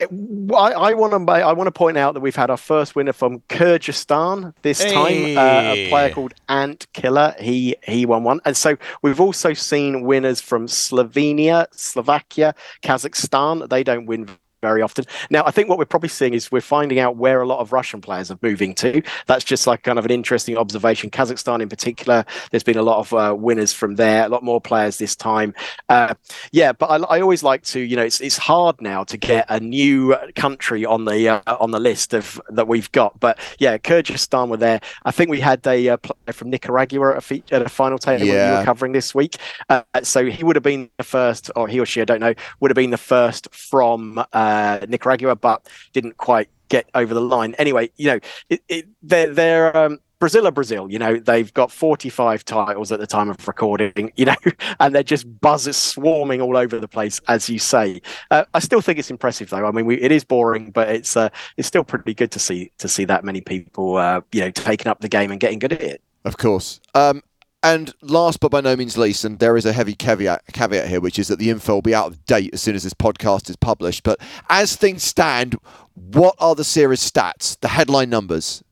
[0.00, 3.14] I, I want to I want to point out that we've had our first winner
[3.14, 4.92] from Kyrgyzstan this hey.
[4.92, 7.34] time, uh, a player called Ant Killer.
[7.38, 13.68] He he won one, and so we've also seen winners from Slovenia, Slovakia, Kazakhstan.
[13.68, 14.28] They don't win
[14.62, 15.04] very often.
[15.30, 17.72] Now, I think what we're probably seeing is we're finding out where a lot of
[17.72, 19.02] Russian players are moving to.
[19.26, 21.10] That's just like kind of an interesting observation.
[21.10, 24.60] Kazakhstan, in particular, there's been a lot of uh, winners from there, a lot more
[24.60, 25.54] players this time.
[25.88, 26.14] Uh,
[26.52, 29.46] yeah, but I, I, always like to, you know, it's it's hard now to get
[29.48, 33.18] a new country on the uh, on the list of that we've got.
[33.20, 34.80] But yeah, Kyrgyzstan were there.
[35.04, 37.98] I think we had a uh, player from Nicaragua at a, fe- at a final
[37.98, 38.52] table yeah.
[38.52, 39.36] we were covering this week.
[39.68, 42.34] Uh, so he would have been the first, or he or she, I don't know,
[42.60, 44.24] would have been the first from.
[44.32, 47.54] Uh, uh, Nicaragua, but didn't quite get over the line.
[47.58, 51.70] Anyway, you know, it, it, they're they're um, Brazil are Brazil, you know, they've got
[51.70, 54.36] 45 titles at the time of recording, you know,
[54.80, 58.00] and they're just buzzers swarming all over the place, as you say.
[58.30, 59.66] Uh, I still think it's impressive, though.
[59.66, 62.72] I mean, we, it is boring, but it's uh, it's still pretty good to see
[62.78, 65.72] to see that many people, uh, you know, taking up the game and getting good
[65.72, 66.02] at it.
[66.24, 66.80] Of course.
[66.94, 67.22] Um,
[67.66, 71.00] and last but by no means least, and there is a heavy caveat, caveat here,
[71.00, 73.50] which is that the info will be out of date as soon as this podcast
[73.50, 74.04] is published.
[74.04, 75.56] But as things stand,
[75.94, 78.62] what are the series stats, the headline numbers?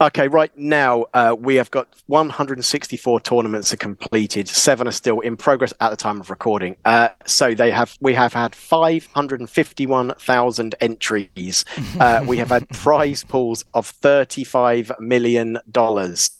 [0.00, 4.48] Okay, right now uh, we have got 164 tournaments are completed.
[4.48, 6.76] Seven are still in progress at the time of recording.
[6.86, 11.66] Uh, so they have we have had 551,000 entries.
[12.00, 16.37] Uh, we have had prize pools of 35 million dollars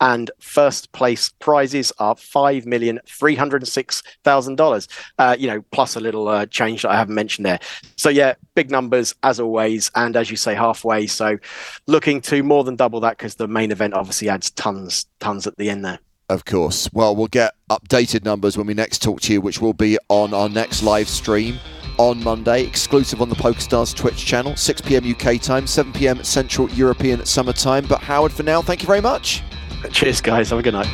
[0.00, 4.88] and first place prizes are five million three hundred six thousand dollars.
[5.18, 7.60] Uh, you know, plus a little uh, change that I haven't mentioned there.
[7.96, 11.06] So yeah, big numbers as always, and as you say, halfway.
[11.06, 11.38] So
[11.86, 15.56] looking to more than double that because the main event obviously adds tons, tons at
[15.56, 15.98] the end there.
[16.30, 16.88] Of course.
[16.92, 20.32] Well, we'll get updated numbers when we next talk to you, which will be on
[20.32, 21.58] our next live stream
[21.98, 25.10] on Monday, exclusive on the PokerStars Twitch channel, 6 p.m.
[25.10, 26.22] UK time, 7 p.m.
[26.22, 27.84] Central European Summer Time.
[27.84, 29.42] But Howard, for now, thank you very much.
[29.92, 30.50] Cheers, guys.
[30.50, 30.88] Have a good night.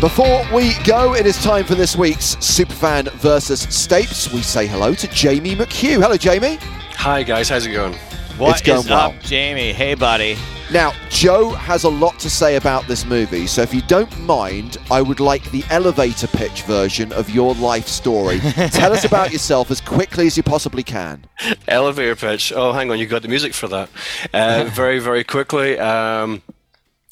[0.00, 4.32] Before we go, it is time for this week's Superfan versus Stapes.
[4.32, 6.00] We say hello to Jamie McHugh.
[6.00, 6.58] Hello, Jamie.
[6.92, 7.48] Hi, guys.
[7.48, 7.96] How's it going?
[8.38, 9.10] What It's going is well.
[9.10, 9.72] up, Jamie?
[9.72, 10.36] Hey, buddy.
[10.70, 14.76] Now, Joe has a lot to say about this movie, so if you don't mind,
[14.90, 18.38] I would like the elevator pitch version of your life story.
[18.70, 21.24] Tell us about yourself as quickly as you possibly can.
[21.66, 22.52] Elevator pitch.
[22.54, 22.98] Oh, hang on.
[22.98, 23.88] You got the music for that.
[24.32, 25.78] Uh, very, very quickly.
[25.78, 26.42] Um,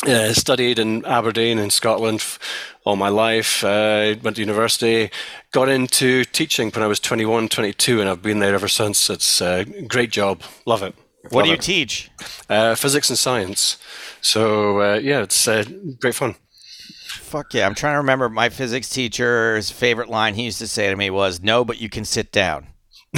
[0.07, 2.39] uh, studied in Aberdeen in Scotland f-
[2.85, 3.65] all my life.
[3.65, 5.11] Uh, went to university.
[5.53, 9.09] Got into teaching when I was 21, 22, and I've been there ever since.
[9.09, 10.43] It's a great job.
[10.67, 10.95] Love it.
[11.31, 12.11] What do you teach?
[12.49, 13.79] Uh, physics and science.
[14.21, 15.65] So uh, yeah, it's uh,
[16.01, 16.35] great fun.
[17.07, 17.67] Fuck yeah.
[17.67, 21.11] I'm trying to remember my physics teacher's favorite line he used to say to me
[21.11, 22.69] was, No, but you can sit down.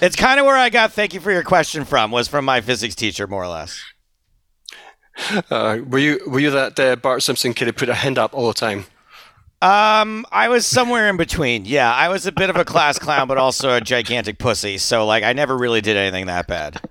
[0.00, 2.60] it's kind of where I got thank you for your question from, was from my
[2.60, 3.82] physics teacher, more or less.
[5.50, 8.34] Uh, were you were you that uh, Bart Simpson kid who put a hand up
[8.34, 8.86] all the time?
[9.64, 11.64] Um, I was somewhere in between.
[11.64, 14.76] Yeah, I was a bit of a class clown, but also a gigantic pussy.
[14.76, 16.82] So, like, I never really did anything that bad.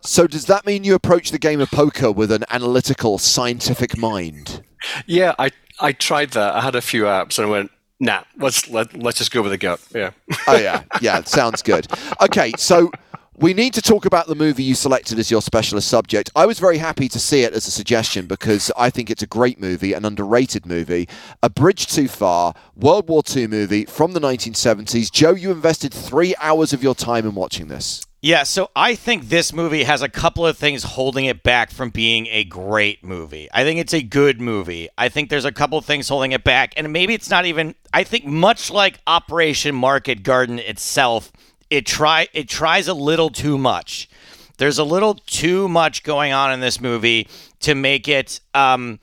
[0.00, 4.62] So, does that mean you approach the game of poker with an analytical, scientific mind?
[5.06, 5.50] Yeah, I
[5.80, 6.54] I tried that.
[6.54, 9.50] I had a few apps and I went, nah, let's let let's just go with
[9.50, 9.80] the gut.
[9.92, 10.10] Yeah.
[10.46, 10.84] Oh, yeah.
[11.00, 11.88] Yeah, sounds good.
[12.20, 12.92] Okay, so
[13.36, 16.30] we need to talk about the movie you selected as your specialist subject.
[16.36, 19.26] I was very happy to see it as a suggestion because I think it's a
[19.26, 21.08] great movie, an underrated movie,
[21.42, 25.10] a bridge too far, World War II movie from the 1970s.
[25.10, 28.06] Joe, you invested three hours of your time in watching this.
[28.24, 31.90] Yeah, so I think this movie has a couple of things holding it back from
[31.90, 33.50] being a great movie.
[33.52, 34.88] I think it's a good movie.
[34.96, 37.74] I think there's a couple of things holding it back, and maybe it's not even.
[37.92, 41.32] I think much like Operation Market Garden itself,
[41.70, 44.08] it try it tries a little too much.
[44.58, 47.28] There's a little too much going on in this movie
[47.60, 48.40] to make it.
[48.54, 49.00] Um,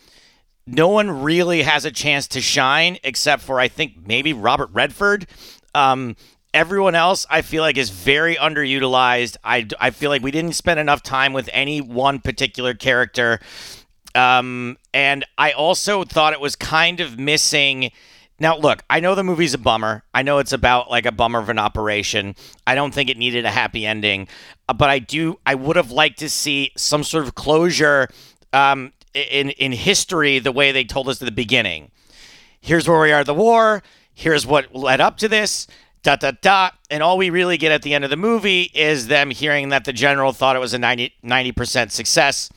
[0.66, 5.28] no one really has a chance to shine except for I think maybe Robert Redford.
[5.76, 6.16] Um,
[6.53, 9.38] everyone else I feel like is very underutilized.
[9.43, 13.39] I, I feel like we didn't spend enough time with any one particular character.
[14.16, 17.91] Um, and I also thought it was kind of missing.
[18.42, 20.02] Now, look, I know the movie's a bummer.
[20.16, 22.36] I know it's about like a bummer of an operation.
[22.66, 24.28] I don't think it needed a happy ending,
[24.68, 25.38] uh, but I do.
[25.46, 28.08] I would have liked to see some sort of closure
[28.52, 31.92] um, in in history, the way they told us at the beginning.
[32.62, 33.84] Here's where we are at the war.
[34.12, 35.68] Here's what led up to this.
[36.02, 36.72] Da da da.
[36.89, 39.86] And all we really get at the end of the movie is them hearing that
[39.86, 42.50] the general thought it was a 90 percent success.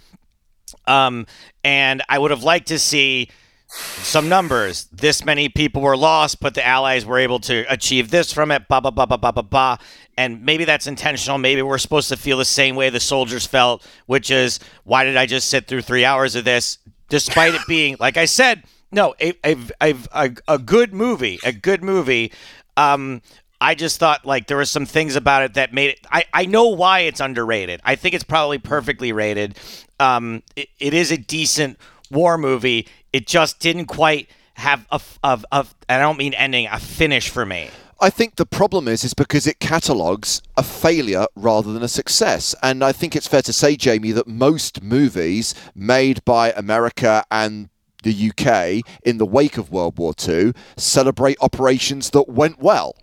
[0.87, 1.27] Um,
[1.63, 3.29] and I would have liked to see
[3.69, 4.85] some numbers.
[4.93, 8.69] This many people were lost, but the Allies were able to achieve this from it.
[8.69, 9.79] Ba ba ba ba ba ba ba.
[10.17, 11.39] And maybe that's intentional.
[11.39, 15.17] Maybe we're supposed to feel the same way the soldiers felt, which is why did
[15.17, 18.63] I just sit through three hours of this, despite it being, like I said,
[18.93, 22.33] no, a a, a, a, a good movie, a good movie.
[22.77, 23.23] Um,
[23.61, 26.01] I just thought like there were some things about it that made it.
[26.11, 27.81] I, I know why it's underrated.
[27.85, 29.57] I think it's probably perfectly rated.
[29.99, 31.79] Um, it, it is a decent
[32.11, 32.87] war movie.
[33.15, 37.29] It just didn't quite have a, a, a and I don't mean ending a finish
[37.29, 37.71] for me.
[38.01, 42.57] I think the problem is is because it catalogues a failure rather than a success.
[42.61, 47.69] And I think it's fair to say, Jamie, that most movies made by America and
[48.03, 52.97] the UK in the wake of World War II celebrate operations that went well.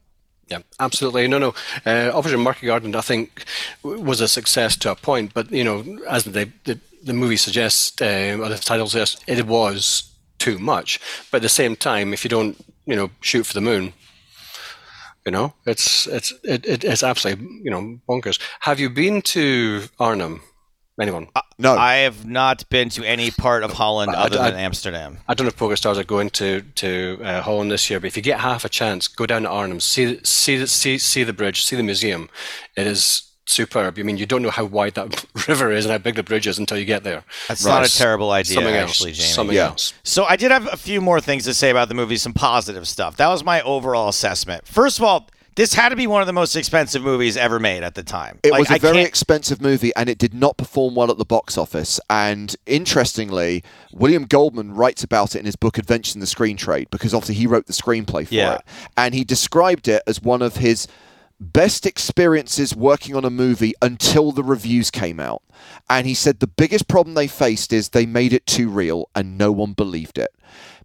[0.49, 1.30] Yeah, absolutely.
[1.30, 1.53] No, no.
[1.86, 3.45] Uh, Operation Market Garden, I think,
[3.82, 8.01] was a success to a point, but you know, as the the, the movie suggests,
[8.01, 10.99] uh, or the title suggests, it was too much.
[11.29, 13.93] But at the same time, if you don't, you know, shoot for the moon,
[15.25, 18.39] you know, it's it's it, it's absolutely you know bonkers.
[18.61, 20.41] Have you been to Arnhem?
[20.99, 21.29] Anyone?
[21.35, 25.19] Uh, no, I have not been to any part of Holland other I, than Amsterdam.
[25.27, 28.17] I don't know if PokerStars are going to to uh, Holland this year, but if
[28.17, 31.63] you get half a chance, go down to Arnhem, see see see see the bridge,
[31.63, 32.29] see the museum.
[32.75, 33.97] It is superb.
[33.97, 36.47] I mean, you don't know how wide that river is and how big the bridge
[36.47, 37.23] is until you get there.
[37.47, 37.79] That's right.
[37.79, 39.17] not a terrible idea, Something actually, else.
[39.19, 39.29] Jamie.
[39.29, 39.67] Something yeah.
[39.67, 39.93] else.
[40.03, 42.87] So I did have a few more things to say about the movie, some positive
[42.87, 43.17] stuff.
[43.17, 44.67] That was my overall assessment.
[44.67, 47.83] First of all, this had to be one of the most expensive movies ever made
[47.83, 48.39] at the time.
[48.43, 49.07] It like, was a I very can't...
[49.07, 51.99] expensive movie, and it did not perform well at the box office.
[52.09, 56.87] And interestingly, William Goldman writes about it in his book Adventures in the Screen Trade
[56.89, 58.55] because obviously he wrote the screenplay for yeah.
[58.55, 58.61] it,
[58.95, 60.87] and he described it as one of his
[61.41, 65.41] best experiences working on a movie until the reviews came out.
[65.89, 69.37] And he said the biggest problem they faced is they made it too real and
[69.37, 70.29] no one believed it.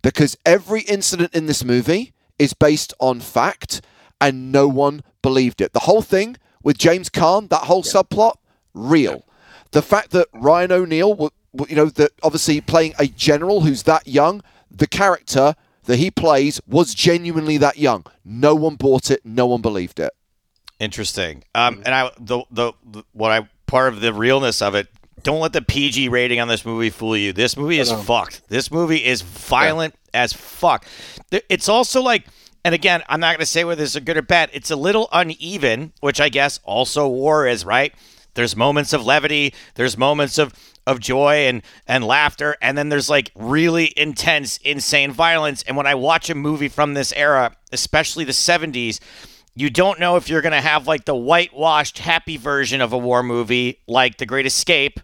[0.00, 3.82] Because every incident in this movie is based on fact
[4.18, 5.74] and no one believed it.
[5.74, 7.92] The whole thing with James Caan, that whole yeah.
[7.92, 8.36] subplot,
[8.72, 9.24] real.
[9.72, 11.30] The fact that Ryan O'Neal,
[11.68, 15.54] you know, that obviously playing a general who's that young, the character
[15.84, 18.06] that he plays was genuinely that young.
[18.24, 19.20] No one bought it.
[19.24, 20.12] No one believed it.
[20.78, 21.44] Interesting.
[21.54, 24.88] Um, and I the, the the what I part of the realness of it.
[25.22, 27.32] Don't let the PG rating on this movie fool you.
[27.32, 28.48] This movie is fucked.
[28.48, 30.22] This movie is violent yeah.
[30.22, 30.86] as fuck.
[31.32, 32.26] It's also like,
[32.64, 34.50] and again, I'm not going to say whether this is good or bad.
[34.52, 37.92] It's a little uneven, which I guess also war is right.
[38.34, 39.52] There's moments of levity.
[39.74, 40.52] There's moments of
[40.86, 45.84] of joy and and laughter and then there's like really intense insane violence and when
[45.86, 49.00] i watch a movie from this era especially the 70s
[49.56, 52.98] you don't know if you're going to have like the whitewashed happy version of a
[52.98, 55.00] war movie like The Great Escape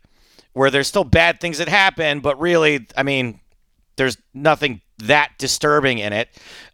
[0.53, 3.41] where there's still bad things that happen but really I mean
[3.97, 6.29] there's nothing that disturbing in it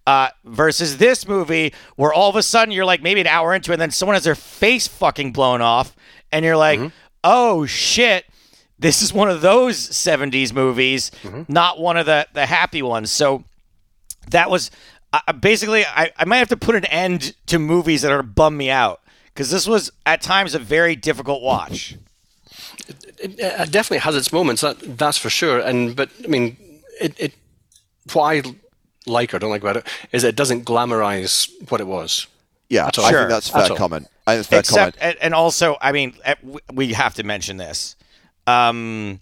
[0.07, 3.71] uh, versus this movie where all of a sudden you're like maybe an hour into
[3.71, 5.97] it and then someone has their face fucking blown off
[6.33, 6.95] and you're like mm-hmm.
[7.25, 8.25] oh shit
[8.79, 11.43] this is one of those 70s movies mm-hmm.
[11.49, 13.45] not one of the the happy ones so
[14.31, 14.71] that was
[15.13, 18.57] I, basically, I, I might have to put an end to movies that are bum
[18.57, 21.97] me out because this was at times a very difficult watch.
[23.19, 25.61] It, it, definitely has its moments, that, that's for sure.
[25.61, 26.57] And but I mean,
[27.01, 27.35] it, it
[28.13, 28.43] what I
[29.07, 32.27] like or don't like about it is it doesn't glamorize what it was.
[32.69, 33.05] Yeah, sure.
[33.05, 34.09] I think that's fair comment.
[34.27, 35.19] I think fair Except, comment.
[35.23, 36.35] And also, I mean, eh,
[36.73, 37.97] we have to mention this.
[38.47, 39.21] Um,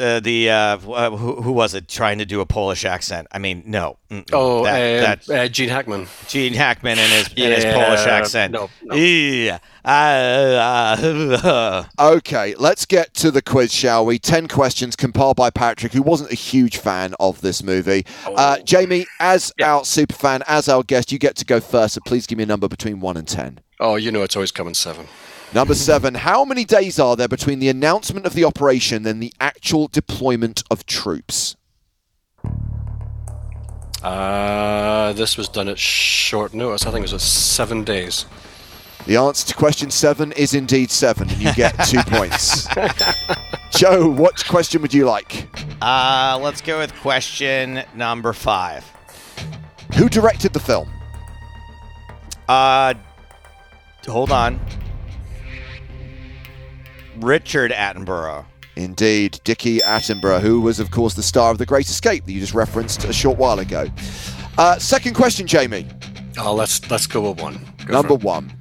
[0.00, 3.26] uh, the uh, uh, who, who, was it trying to do a Polish accent?
[3.32, 3.98] I mean, no.
[4.32, 6.06] Oh, that, that uh, Gene Hackman.
[6.28, 8.52] Gene Hackman and his, yeah, his Polish accent.
[8.52, 8.94] No, no.
[8.94, 9.58] Yeah.
[9.84, 14.18] Uh, okay, let's get to the quiz, shall we?
[14.18, 18.06] Ten questions compiled by Patrick, who wasn't a huge fan of this movie.
[18.26, 18.62] Uh, oh.
[18.62, 19.74] Jamie, as yeah.
[19.74, 21.94] our super fan, as our guest, you get to go first.
[21.94, 23.60] So please give me a number between one and ten.
[23.80, 25.06] Oh, you know it's always coming seven.
[25.54, 29.32] Number seven, how many days are there between the announcement of the operation and the
[29.40, 31.56] actual deployment of troops?
[34.02, 36.86] Uh, this was done at short notice.
[36.86, 38.26] I think it was seven days.
[39.06, 42.68] The answer to question seven is indeed seven, and you get two points.
[43.70, 45.48] Joe, what question would you like?
[45.80, 48.84] Uh, let's go with question number five.
[49.96, 50.90] Who directed the film?
[52.48, 52.94] Uh,
[54.06, 54.60] hold on.
[57.20, 58.44] Richard Attenborough.
[58.76, 62.40] Indeed, Dickie Attenborough, who was, of course, the star of The Great Escape that you
[62.40, 63.88] just referenced a short while ago.
[64.56, 65.86] Uh, second question, Jamie.
[66.38, 67.60] Oh, let's let's go with one.
[67.86, 68.52] Go Number one.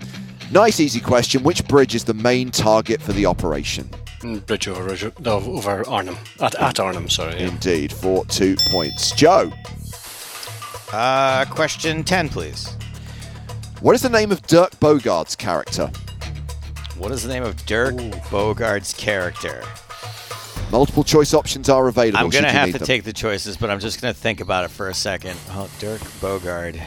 [0.52, 1.44] Nice, easy question.
[1.44, 3.90] Which bridge is the main target for the operation?
[4.22, 6.18] Mm, bridge over, over Arnhem.
[6.40, 7.36] At, at Arnhem, sorry.
[7.40, 7.50] Yeah.
[7.50, 9.12] Indeed, for two points.
[9.12, 9.52] Joe.
[10.92, 12.76] Uh, question 10, please.
[13.82, 15.92] What is the name of Dirk Bogarde's character?
[16.98, 18.10] What is the name of Dirk Ooh.
[18.32, 19.64] Bogarde's character?
[20.72, 22.18] Multiple choice options are available.
[22.18, 22.86] I'm going to have to them.
[22.86, 25.38] take the choices, but I'm just going to think about it for a second.
[25.52, 26.84] Oh, Dirk Bogarde.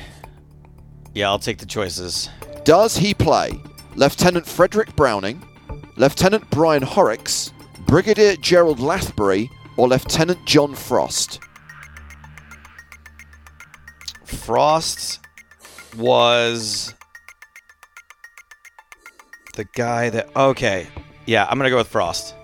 [1.14, 2.28] Yeah, I'll take the choices.
[2.64, 3.52] Does he play
[3.94, 5.46] Lieutenant Frederick Browning,
[5.96, 7.52] Lieutenant Brian Horrocks,
[7.86, 11.40] Brigadier Gerald Lathbury, or Lieutenant John Frost?
[14.24, 15.20] Frost
[15.96, 16.94] was
[19.60, 20.34] the guy that.
[20.34, 20.86] Okay,
[21.26, 22.34] yeah, I'm gonna go with Frost.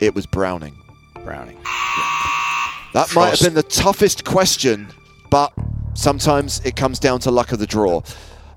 [0.00, 0.76] It was Browning.
[1.24, 1.56] Browning.
[2.92, 4.88] That might have been the toughest question,
[5.30, 5.50] but
[5.94, 8.02] sometimes it comes down to luck of the draw.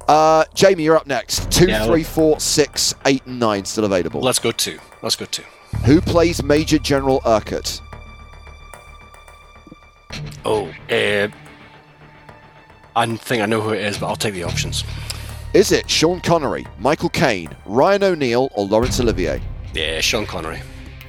[0.10, 1.50] Uh, Jamie, you're up next.
[1.50, 4.20] Two, Yeah, three, four, six, eight, and nine still available.
[4.20, 4.78] Let's go two.
[5.02, 5.44] Let's go two.
[5.86, 7.82] Who plays Major General Urquhart?
[10.44, 11.30] Oh, uh,
[12.94, 14.84] I think I know who it is, but I'll take the options.
[15.56, 19.42] Is it Sean Connery, Michael Caine, Ryan O'Neal, or Laurence Olivier?
[19.74, 20.62] Yeah, Sean Connery.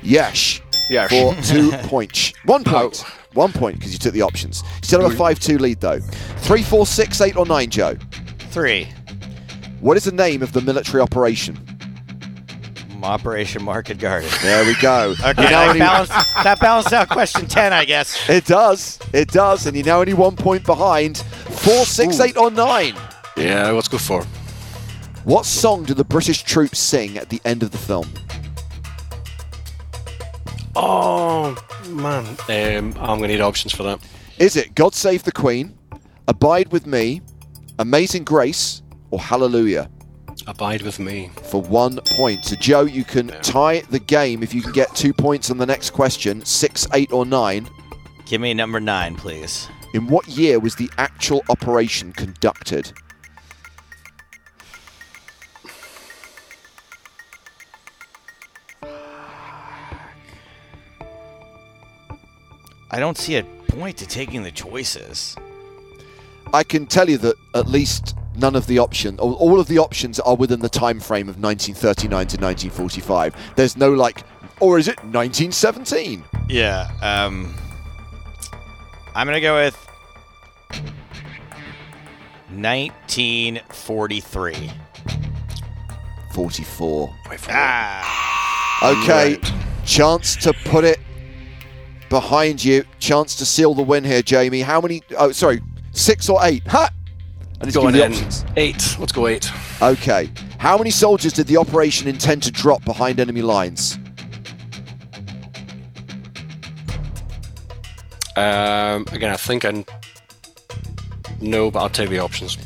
[0.02, 0.60] Yes.
[0.88, 1.08] Yeah.
[1.08, 2.32] For two points.
[2.44, 2.98] One point.
[3.32, 4.62] One point because you took the options.
[4.62, 5.18] You still have a mm.
[5.18, 5.98] 5 2 lead though.
[5.98, 7.96] Three, four, six, eight, or nine, Joe?
[8.38, 8.86] Three.
[9.80, 11.58] What is the name of the military operation?
[13.02, 14.30] Operation Market Garden.
[14.42, 15.16] There we go.
[15.24, 16.12] Okay, that only- balanced,
[16.44, 18.30] that balanced out question 10, I guess.
[18.30, 19.00] It does.
[19.12, 19.66] It does.
[19.66, 21.18] And you're now only one point behind.
[21.18, 22.94] Four, six, eight, or nine.
[23.36, 24.24] Yeah, let's go four.
[25.24, 28.08] What song do the British troops sing at the end of the film?
[30.74, 31.56] Oh
[31.88, 34.00] man, um, I'm gonna need options for that.
[34.38, 35.76] Is it God Save the Queen,
[36.28, 37.22] Abide with Me,
[37.78, 39.90] Amazing Grace, or Hallelujah?
[40.46, 41.30] Abide with me.
[41.44, 42.44] For one point.
[42.44, 45.66] So, Joe, you can tie the game if you can get two points on the
[45.66, 47.68] next question six, eight, or nine.
[48.26, 49.68] Give me number nine, please.
[49.94, 52.92] In what year was the actual operation conducted?
[62.96, 65.36] I don't see a point to taking the choices.
[66.54, 69.76] I can tell you that at least none of the option, or all of the
[69.76, 73.36] options are within the time frame of 1939 to 1945.
[73.54, 74.22] There's no like,
[74.60, 76.24] or is it 1917?
[76.48, 76.88] Yeah.
[77.02, 77.54] Um,
[79.14, 79.76] I'm gonna go with
[82.48, 84.70] 1943.
[86.32, 87.14] 44.
[87.50, 88.92] Ah.
[89.02, 89.52] Okay, Right.
[89.84, 90.98] chance to put it
[92.08, 92.84] behind you.
[92.98, 94.60] Chance to seal the win here, Jamie.
[94.62, 95.02] How many?
[95.18, 95.60] Oh, sorry,
[95.92, 96.66] six or eight?
[96.68, 96.90] Ha!
[97.60, 98.44] I need to Going give in options.
[98.56, 98.96] eight.
[98.98, 99.50] Let's go eight.
[99.82, 100.30] Okay.
[100.58, 103.98] How many soldiers did the operation intend to drop behind enemy lines?
[108.36, 109.84] Um, again, I think I
[111.40, 112.56] no, but I'll take the options.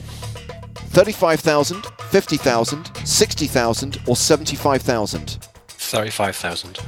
[0.91, 5.39] 35,000, 50,000, 60,000, or 75,000
[5.69, 6.79] Thirty-five thousand.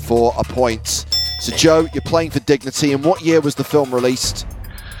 [0.00, 1.04] for a point.
[1.46, 2.92] So, Joe, you're playing for dignity.
[2.92, 4.44] And what year was the film released?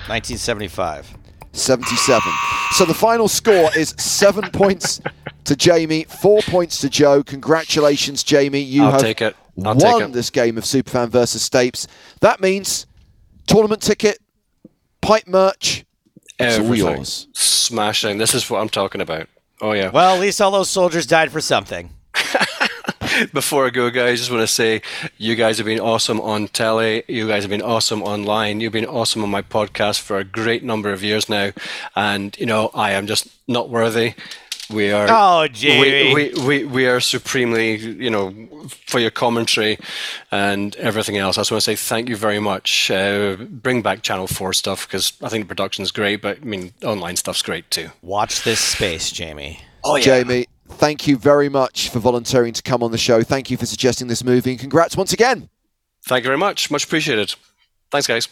[0.06, 1.12] 1975.
[1.50, 2.22] 77.
[2.70, 5.00] So the final score is seven points
[5.42, 7.24] to Jamie, four points to Joe.
[7.24, 8.60] Congratulations, Jamie.
[8.60, 9.34] You I'll have take it.
[9.64, 10.12] I'll won take it.
[10.12, 11.88] this game of Superfan versus Stapes.
[12.20, 12.86] That means
[13.48, 14.20] tournament ticket,
[15.00, 15.84] pipe merch.
[16.38, 16.96] It's all Everything.
[16.98, 17.26] yours.
[17.32, 18.18] Smashing.
[18.18, 19.28] This is what I'm talking about.
[19.60, 19.90] Oh yeah.
[19.90, 21.90] Well, at least all those soldiers died for something.
[23.32, 24.82] Before I go, guys, I just want to say
[25.18, 27.04] you guys have been awesome on telly.
[27.08, 28.60] You guys have been awesome online.
[28.60, 31.52] You've been awesome on my podcast for a great number of years now.
[31.94, 34.14] And, you know, I am just not worthy.
[34.68, 35.06] We are.
[35.08, 36.12] Oh, Jamie.
[36.12, 38.34] We, we, we, we are supremely, you know,
[38.86, 39.78] for your commentary
[40.32, 41.38] and everything else.
[41.38, 42.90] I just want to say thank you very much.
[42.90, 46.72] Uh, bring back Channel 4 stuff because I think the production's great, but I mean,
[46.82, 47.90] online stuff's great too.
[48.02, 49.60] Watch this space, Jamie.
[49.88, 53.22] Oh, Jamie, thank you very much for volunteering to come on the show.
[53.22, 54.50] Thank you for suggesting this movie.
[54.50, 55.48] And congrats once again.
[56.06, 56.72] Thank you very much.
[56.72, 57.36] Much appreciated.
[57.92, 58.28] Thanks, guys.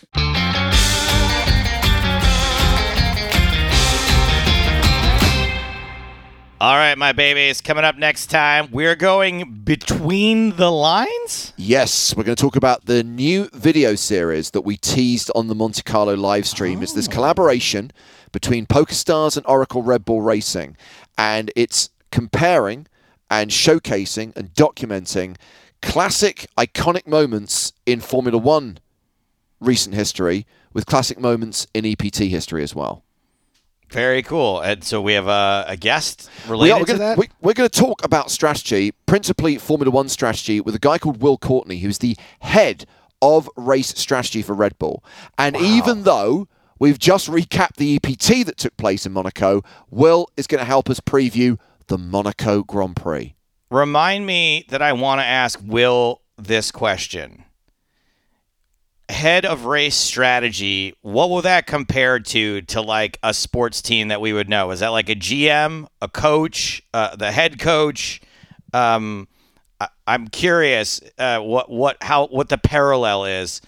[6.60, 7.60] All right, my babies.
[7.60, 11.52] Coming up next time, we're going between the lines.
[11.56, 15.54] Yes, we're going to talk about the new video series that we teased on the
[15.54, 16.82] Monte Carlo live stream.
[16.82, 17.12] It's this oh.
[17.12, 17.92] collaboration
[18.34, 20.76] between PokerStars and Oracle Red Bull Racing,
[21.16, 22.86] and it's comparing
[23.30, 25.36] and showcasing and documenting
[25.80, 28.78] classic, iconic moments in Formula One
[29.60, 33.04] recent history with classic moments in EPT history as well.
[33.90, 34.60] Very cool.
[34.60, 37.18] And so we have a, a guest related we're to gonna, that.
[37.18, 41.22] We, we're going to talk about strategy, principally Formula One strategy, with a guy called
[41.22, 42.86] Will Courtenay, who's the head
[43.22, 45.04] of race strategy for Red Bull.
[45.38, 46.48] And even though
[46.84, 50.90] we've just recapped the EPT that took place in Monaco, Will is going to help
[50.90, 53.34] us preview the Monaco Grand Prix.
[53.70, 57.44] Remind me that I want to ask Will this question.
[59.08, 64.20] Head of race strategy, what will that compare to to like a sports team that
[64.20, 64.70] we would know?
[64.70, 68.20] Is that like a GM, a coach, uh, the head coach?
[68.74, 69.26] Um,
[69.80, 73.62] I, I'm curious uh, what what how what the parallel is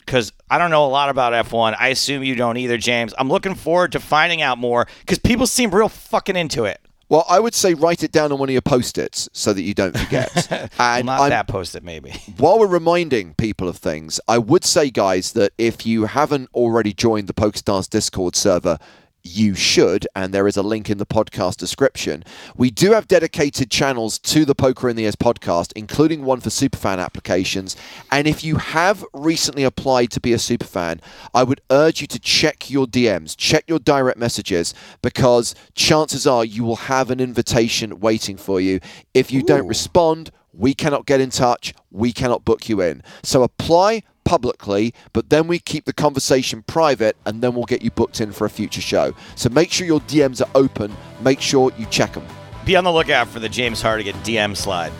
[0.00, 1.76] because I don't know a lot about F1.
[1.78, 3.12] I assume you don't either, James.
[3.18, 6.80] I'm looking forward to finding out more because people seem real fucking into it.
[7.08, 9.74] Well, I would say write it down on one of your post-its so that you
[9.74, 10.50] don't forget.
[10.52, 12.10] and well, not I'm, that post-it, maybe.
[12.36, 16.92] while we're reminding people of things, I would say, guys, that if you haven't already
[16.92, 18.78] joined the PokerStars Discord server,
[19.26, 22.24] you should, and there is a link in the podcast description.
[22.56, 26.50] We do have dedicated channels to the Poker in the Ears podcast, including one for
[26.50, 27.76] superfan applications.
[28.10, 31.00] And if you have recently applied to be a superfan,
[31.34, 36.44] I would urge you to check your DMs, check your direct messages, because chances are
[36.44, 38.80] you will have an invitation waiting for you.
[39.14, 39.46] If you Ooh.
[39.46, 43.02] don't respond, we cannot get in touch, we cannot book you in.
[43.22, 47.90] So apply publicly, but then we keep the conversation private and then we'll get you
[47.90, 49.14] booked in for a future show.
[49.36, 52.26] So make sure your DMs are open, make sure you check them.
[52.66, 54.92] Be on the lookout for the James Hartigan DM slide.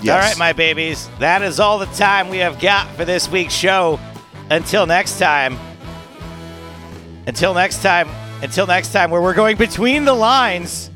[0.00, 0.14] Yes.
[0.14, 3.54] All right, my babies, that is all the time we have got for this week's
[3.54, 4.00] show.
[4.50, 5.58] Until next time,
[7.26, 8.08] until next time,
[8.42, 10.90] until next time, where we're going between the lines.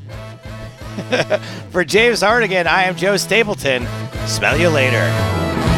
[1.70, 3.86] for James Hartigan, I am Joe Stapleton.
[4.26, 5.75] Smell you later.